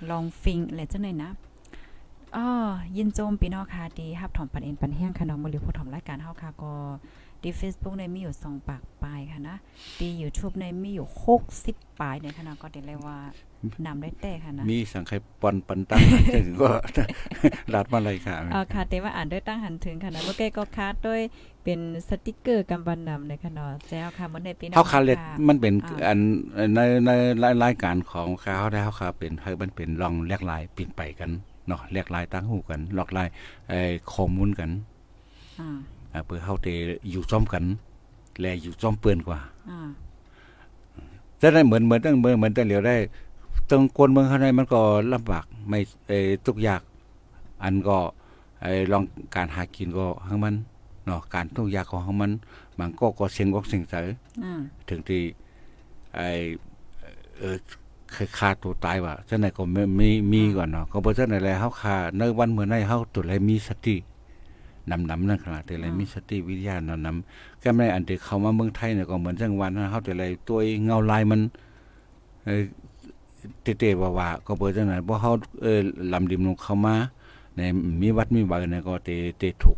[0.10, 1.32] ลองฟิงอะไรจังไหนนะ
[2.36, 2.48] อ๋อ
[2.98, 6.74] ยินโจมพี่น้องค่ะดีฮับถอมปันเอ็นปันแห้งค่ะน้องมริผู้ถอมรายการเฮาค่ะก็
[7.44, 9.58] ดี Facebook ในมีอยู่2ปากปลายค่ะนะ
[10.00, 11.08] ดี YouTube ในมีอยู่
[11.54, 13.18] 60ปลายในขณะก็ได้เลยว่า
[13.86, 15.12] นำได้แต่ค่ะนะ มีสังไค
[15.42, 16.02] ปอนปันตั้ง
[16.36, 16.70] ถึงก็
[17.74, 21.22] รัดมาเลยค่ะอ๋อค่ะแต่ว่าอ่านด้วยตั้งหันถึงค่ะนะเมื่อกี้ก็คาดด้วย
[21.64, 21.80] เป็น
[22.10, 25.74] สติกเกอร์กำบันนำในค่ะเนาะแจ้วค่ะมันในปีน้เฮาคาเล็ดมันเป็น
[26.08, 26.20] อัน
[26.76, 27.12] ในใน
[27.64, 31.32] รายการของเขาได้เฮาค่ะเป็นให้มันเป็นลองแลกลายปินไปกัน
[31.68, 33.28] เนาะแลกลายตั้งหูกันหลอกลาย
[33.70, 33.80] ไอ้
[34.14, 34.70] ข้อมูลกัน
[35.60, 35.70] อ่า
[36.26, 36.68] เพื่อเฮาเต
[37.12, 37.64] อยู่ซ้อมกัน
[38.40, 39.40] แลอยู่จอมเปื้อนกว่า
[39.70, 39.90] อ่า
[41.42, 42.96] จะได้เหมือนเหมือนตั้งเหมือนเหมือนแต่เหลียวได้
[43.70, 44.80] ตรงคนเมืองข้างในมันก็
[45.14, 46.82] ลำบากไม่เออทุกอยาก
[47.64, 47.98] อันก็
[48.62, 49.04] ไอ้ลอง
[49.36, 50.56] การหากินก็ข้างมัน
[51.06, 52.32] เนาะการทุกอยากของมัน
[52.80, 53.96] มันก็ก็เสียงอกเสียงใจ
[54.44, 55.22] อ่าถึงที่
[56.16, 56.30] ไอ้
[57.38, 57.58] เออ
[58.12, 63.96] เคยฆ่าตัวตายว่ะจังไหนก็ไม่มีมีก่อนเนาะก็บ่จังไหนแลเฮาฆ่าในวันเมื่อไหนเฮาตัวไรมีสติ
[64.92, 71.42] นำนำนั่นขนาดแต่ไรมีสติวิทยานำนำก็ไม่อันที่เข้ามาเมืองไทยเนี่ยก็เหมือนจังวันนะเฮาแต่ไรตัวเงาลายมัน
[72.46, 72.64] เออ
[73.62, 75.32] เตะๆว่าว่าก็บ่จังไหนบ่เฮา
[75.62, 75.80] เออ
[76.14, 76.96] ลำดิมลงเข้ามา
[77.56, 77.60] ใน
[78.02, 79.10] มีวัดมีบาเนี่ยก็เต
[79.40, 79.78] เตถูก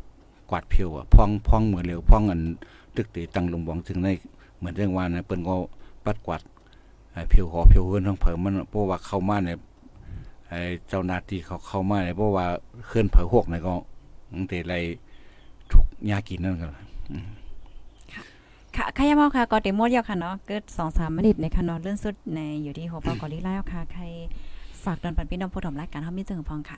[0.50, 2.42] กวาดเพียวอะพ่องพ่องเหมือนเร็วพ่องอัน
[2.96, 4.08] ตึกเตตั้งลงบองถึงใน
[4.58, 5.56] เหมือนเรื่องว่านะเปิ้นก็
[6.06, 6.42] ปัดกวาด
[7.14, 9.58] ไอ้เพียวหอเพียวเฮือนทั้งเผอมันเพราะว่าเข้ามาเนี่ย
[10.50, 12.46] ไอ้เจ้าหน้าที่เขาเข้ามาเนี่ยเพราะว่า
[12.88, 13.74] เคลื่อนเผอหกเนี่ยก็
[14.34, 14.76] ตั้งแต่ไร
[15.72, 16.84] ทุกยากินนั่นกันล่ะ
[18.76, 24.04] ค่ะขยามอค่ะก็เตมดยาวค่ะเนาะเกิด2-3นาทีในค่ะเนาะเรื่องสุดในอยู่ที่หัวปอกอลิแล้วค่ะใคร
[24.84, 26.78] ฝากดอนปันพี่น้องผู้ถมรายการเฮามีจึงพองค่ะ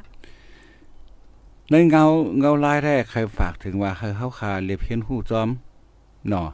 [1.69, 2.03] ในเงา
[2.39, 5.49] เงาลายแรกใครฝากถึงว่าเฮาเฮาคาเรียบเพียนหู้จอม
[6.29, 6.47] เนาะ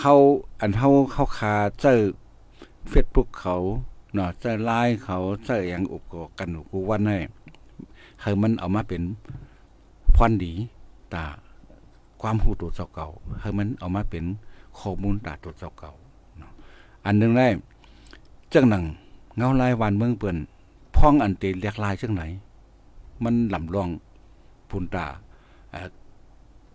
[0.00, 0.12] เฮา
[0.60, 2.00] อันเฮาเฮาคาเจอ
[2.92, 3.56] Facebook เขา
[4.14, 7.18] เนาะเจอไลน์เขาเจออย่างอุปกรณ์กันกูวันให้
[8.22, 9.02] คือมันเอามาเป็น
[10.16, 10.52] พรดี
[11.14, 11.24] ตา
[12.20, 13.08] ความหูตัวเจ้าเก่า
[13.40, 14.24] ให้มันเอามาเป็น
[14.78, 15.92] ข้อมูลตาตัวเจ้าเก่า
[17.04, 17.46] อันหนึ่งได้
[18.52, 18.84] จังหนัง
[19.36, 20.36] เงาลายวันเมืองเปิ้น
[20.96, 22.22] พ้องอันเตเรียกลายจังไหน
[23.24, 23.88] มันลำลอง
[24.70, 25.06] พุนตา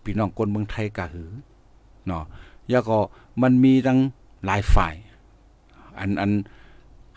[0.03, 1.31] พี่น้องคนเมืองไทยกะหือ
[2.05, 2.23] เนาะ
[2.69, 2.97] แล้วก็
[3.41, 3.99] มันมีทั้ง
[4.45, 4.95] หลายฝ่าย
[5.99, 6.31] อันอัน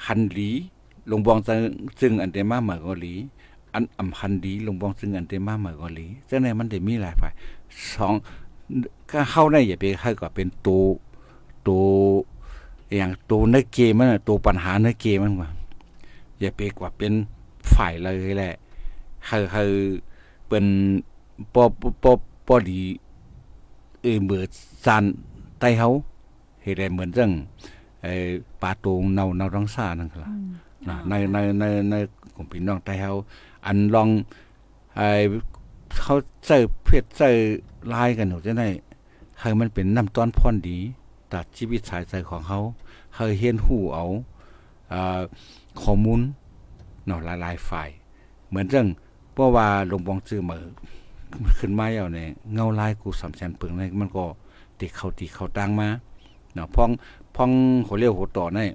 [0.07, 0.51] ฮันหลี
[1.11, 1.59] ลงบองซึ่ง
[2.01, 3.14] จึงอันเตมาเหมือนกหลี
[3.75, 7.33] อันอำพันดีลงบองซึ่งอันเตมาเหมือนกอหลีจังไดมันได้มีหลายฝ่าย
[7.95, 8.14] สอง
[9.11, 10.83] ก็เข้าได้อย่าไปให้ก็เป็นตัว
[11.68, 11.85] ตัว
[12.97, 15.51] อย่างตัวในเกมมันน่ะตัวปัญหาในเกมมันว่า
[16.41, 17.12] อย่าไปกว่าเป็น
[17.75, 18.55] ฝ่ายเลยแหละ
[19.29, 19.73] คือคือ
[20.49, 20.64] เป็น
[21.55, 22.12] ปอปอปอ
[22.47, 22.81] ปอดี
[24.03, 24.49] เออเบิด
[24.85, 25.05] ซาน
[25.61, 25.89] ใต้เฮา
[26.62, 27.31] เฮ็ดได้เหมือนจัง
[28.03, 28.12] ไอ้
[28.62, 30.31] ปลาโตงเนาเนารังซ่านั่นล่ะ
[30.89, 31.95] นะในในในใน
[32.43, 33.11] กลุ่มพี่น้องไต้เฮา
[33.66, 34.09] อันลอง
[34.97, 35.09] ไอ้
[36.01, 36.14] เขา
[36.47, 37.28] ใส่เพชรใส่
[37.93, 38.68] ลายกันหนูจะได้
[39.40, 40.78] ให้มันเป็นน้ำต้อนพ่อนดี
[41.32, 42.61] ตัดชีวิตสายใจของเขา
[43.14, 44.05] ให้เฮียนหูเอา
[44.93, 44.95] อ
[45.82, 46.20] ข้อมูล
[47.05, 47.88] เนาะหลายๆฝ่าย
[48.49, 48.86] เหมือนเรื่อง
[49.32, 50.64] เพราะว่าลงบองซื้อมือ
[51.59, 54.24] ขึ้นมาเอาเนี่ยเงาลายกูสำแสนปึงเนี่ยมันก็
[54.78, 55.88] ติเขาติเขาตังมา
[56.55, 56.90] เนาะพ้อง
[57.34, 57.51] พ้อง
[57.86, 58.70] หัวเรียวหัวต่อเนี่ย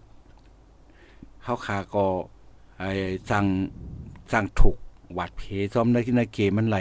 [1.44, 2.06] เขาขาก็
[2.80, 2.92] ไอ้
[3.30, 3.46] สั่ง
[4.32, 4.78] สั่งถูก
[5.14, 5.42] หวัดเพ
[5.74, 6.78] ซ้อมในในเกมมันไหล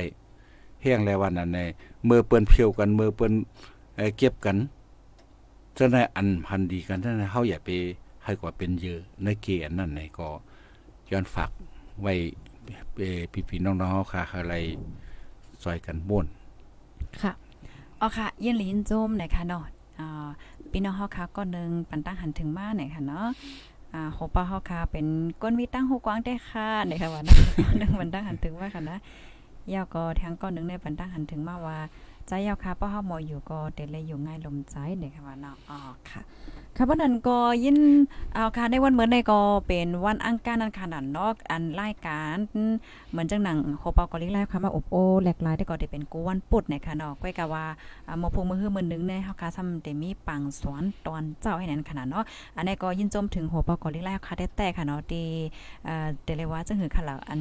[0.83, 1.61] แห้งแล้ววันนั้นใน
[2.05, 3.33] เมื่อเปิ้นเพียวกันเมื่อเปิ้น
[4.17, 4.57] เก็บกัน
[5.77, 7.71] จะได้อันพันดีกันจะได้เฮาอย่าไป
[8.25, 10.29] ให้กว่าเป็นเยอะในเกอันนั้นไหนก็
[11.11, 11.51] ย้อนฝาก
[12.03, 12.13] ไว้
[12.99, 13.11] เอ่
[13.49, 14.55] พี่ๆน้องๆเฮาค่ะอะไร
[15.63, 16.27] ซอยกันบ่น
[17.23, 17.33] ค่ะ
[18.01, 19.65] อ๋อค่ะ เย็นลินโจมหน่อยค่ะเนาะ
[19.99, 20.27] อ่า
[20.71, 23.27] พี่น้องเฮาค่ะก็นึงปันตั้งหันถึงมาหน่อยค่ะเนาะ
[23.97, 25.07] อ่าโหป้าเฮาค่ะเป็น
[25.43, 27.25] ก้นวิตั้งหูกว้างได้ค่ะในค่ะว่าน
[27.79, 28.99] หนึ่งปันตั้งหันถึงว่าค่ะนะ
[29.75, 31.79] ยาวก็ทางก้อนหนึ่งในบรรดาหันถึงมาว่า
[32.27, 35.79] ใจยาวค่ะป้าเฮาหมออยู่ก็เด็ดเลยอยู่ง่ายลมใจในค่ะว่าเนาะอ๋อ
[36.11, 36.21] ค่ะ
[36.79, 37.79] ค่ะเพราะนั้นก็ยิน
[38.35, 42.37] เอาค่ะในวันเหมือนในก็เป็นวันอังคารนันขนาดเนอกอันรายการ
[43.11, 47.65] เหมือนจังหนังโคเปากอลิไลค่ะมาอบโอแหลกหลายแต่ก็ได้เป็นกูวันปุดในค่ะเนาะก้อยกะว่า
[48.07, 52.25] อ่าหมอพงมือฮือมือนึงในเฮาค่ะซ้ำได้มีปังสวนตอนเจ้าให้นั้นขนาดเนาะ
[52.57, 55.27] อันนี้ก็ยินจมถึงโหเปากอลิไลค่ะแต่แต่ค่ะเนาะที่
[55.85, 57.41] เอ่อเดเลยว่าจังหือค่ะละอัน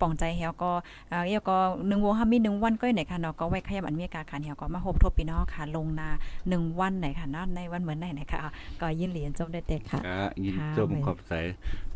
[0.00, 0.70] ปองใจเฮาก็
[1.10, 1.56] เอ่าเอียก็
[1.88, 6.08] หนึ่งวงเฮามีหนึ่งวันก้อยไหนค่ะเนาะก็ไว้ขยับอันมีกาขันเฮาก็มาพบทบพี่น้องค่ะลงนา
[6.48, 8.40] หนึ่งวันไหนค่ะเนาะในวันเหมือนไหนนะคะ
[8.80, 11.32] ก็ยินเหรียญจมได้เด็กค่ะก็ยินค่ะจมขอบใจ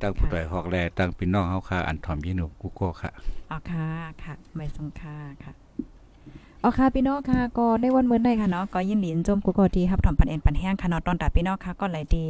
[0.00, 3.10] ตั้งผู้ใดฮอกแลตั้งพี่น้องเฮาค่ะ อันถ่อมยินหนูกูโก้ค่ะ
[3.50, 3.88] อ๋อค่ะ
[4.24, 5.52] ค่ะไม่สงค่าค่ะ
[6.64, 12.24] อ๋อค่ะพี่น้องค่ะก็ได้วันเมื่อใดค่ะเนาะก็ยินหลีนจมกูก็ดีครับถ่อมปันเอ็นปันแห้งค่ะเนาะตอนตาพี่น้องค่ะก็ไหลดี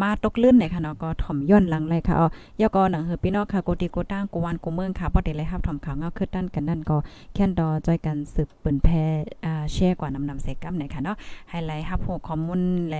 [0.00, 2.28] มาตกลื่นเลยค่ะเนาะก็ถ่อมย่อนหลังเลยค่ะอ๋อ
[2.60, 6.96] ยก็หนังเหือพี่น้องค่ะโกติโกตั้งกูวันกูเมืองค่ะบ่ได้เลยครับถ่อมข่าวเงาขึ้นด้านกันนั่นก็
[7.34, 9.04] แค่นดอจอยกันสืบปืนแพร่
[9.44, 11.16] อ่าแชร์กว่านำนำเสกัมเนี่ยค่ะเนาะ
[11.50, 12.96] ไฮไลท์ฮับโฮข้อมูลแล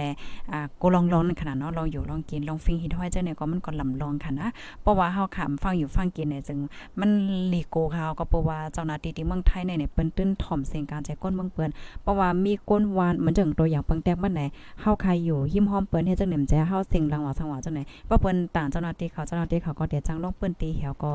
[0.53, 4.49] อ่ากูลองลองนั่นขนาดเนาะลองอยู่ลองกินลองฟิงฮิตห้อยเจ้าเนี่ยก็มันก็ลำลองค่ะนะ
[4.83, 6.59] เพราะว่าเฮาขำฟังอยู่ฟังกินเนี่ยจึง
[7.01, 7.11] มัน
[7.53, 11.71] ลีโกเขาก็เพราะว่าเจ้าหน้าที่ที่เมืองไทยเนี่ยเปิ้นตื้นถ่อมสียงการใจก้นเมืองเปิ้น
[12.03, 14.43] เพราะว่ามีก้นวานเหมือนจังตัวอย่างเปิงแตกบ้านไหน
[14.81, 21.11] เฮาใครอยู่หิมห้อมเปิ้นเฮ็ดจังเหนมใจเฮาสิ่งรางหวัลสังวาจังไหนว่าะเปิ้นต่างเจ้าหน้าที่เขาเจ้าหน้าที่เขาก็เดี๋ยวจังลงเปิ้นตีเหี่ยวก็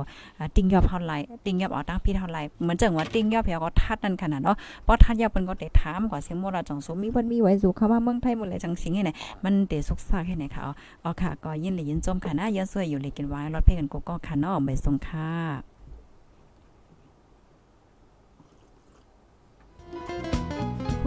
[0.56, 9.12] ติ้งยอบเท่าไหร่ติ้งยอบเอาตั้งพี่เท่าไหร่เหมือนจังว่าติ้งยอบเหี่ยวก็ทัดนั่นขนาดเนาะเพราะทัดยอบเปิ้นปิ้นก็ได้ถามกว่าเสียงโมราจ่องสมมีเพิ่นมีไว้สู่เข้ามาเมืองไทยหมดเลยจังสิงให้ไหน
[9.44, 10.62] มันเตสุกซากให้ไหนค่ะ
[11.04, 15.77] อ๋อค่ะก็ยินหลียินจมค่ะนะยันสวยอยู่เลยกินไว้รถเพลงกันก็ก็ค่ะเนาะไปส่งค่ะ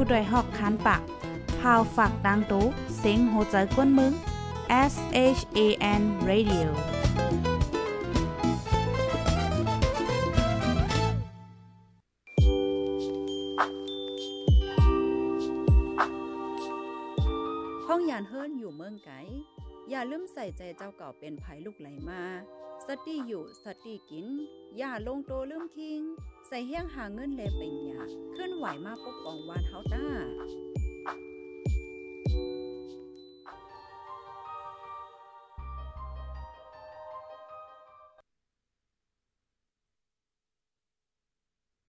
[0.03, 1.03] ผู้ดยหอกคานปาก
[1.61, 2.67] พาวฝากดังตู้
[2.99, 4.13] เซ็งโหใจกวนมึง
[4.93, 4.95] S
[5.37, 5.61] H A
[6.01, 6.69] N Radio
[17.87, 19.11] ห้องยานเฮิรนอยู่เมืองไก
[19.91, 22.23] อย่าลืมใส่ใจเจ้าเก่าเป็นภัยลูกไหลมา
[22.87, 24.27] สติอยู่สติกิน
[24.79, 26.01] อย่าลงโตลืมคิง
[26.53, 28.01] ใส่เฮี้ยงหาเงินเลยเป็นยา
[28.33, 30.05] เคลื่อนไหวมาปกป้องวานเฮาต้า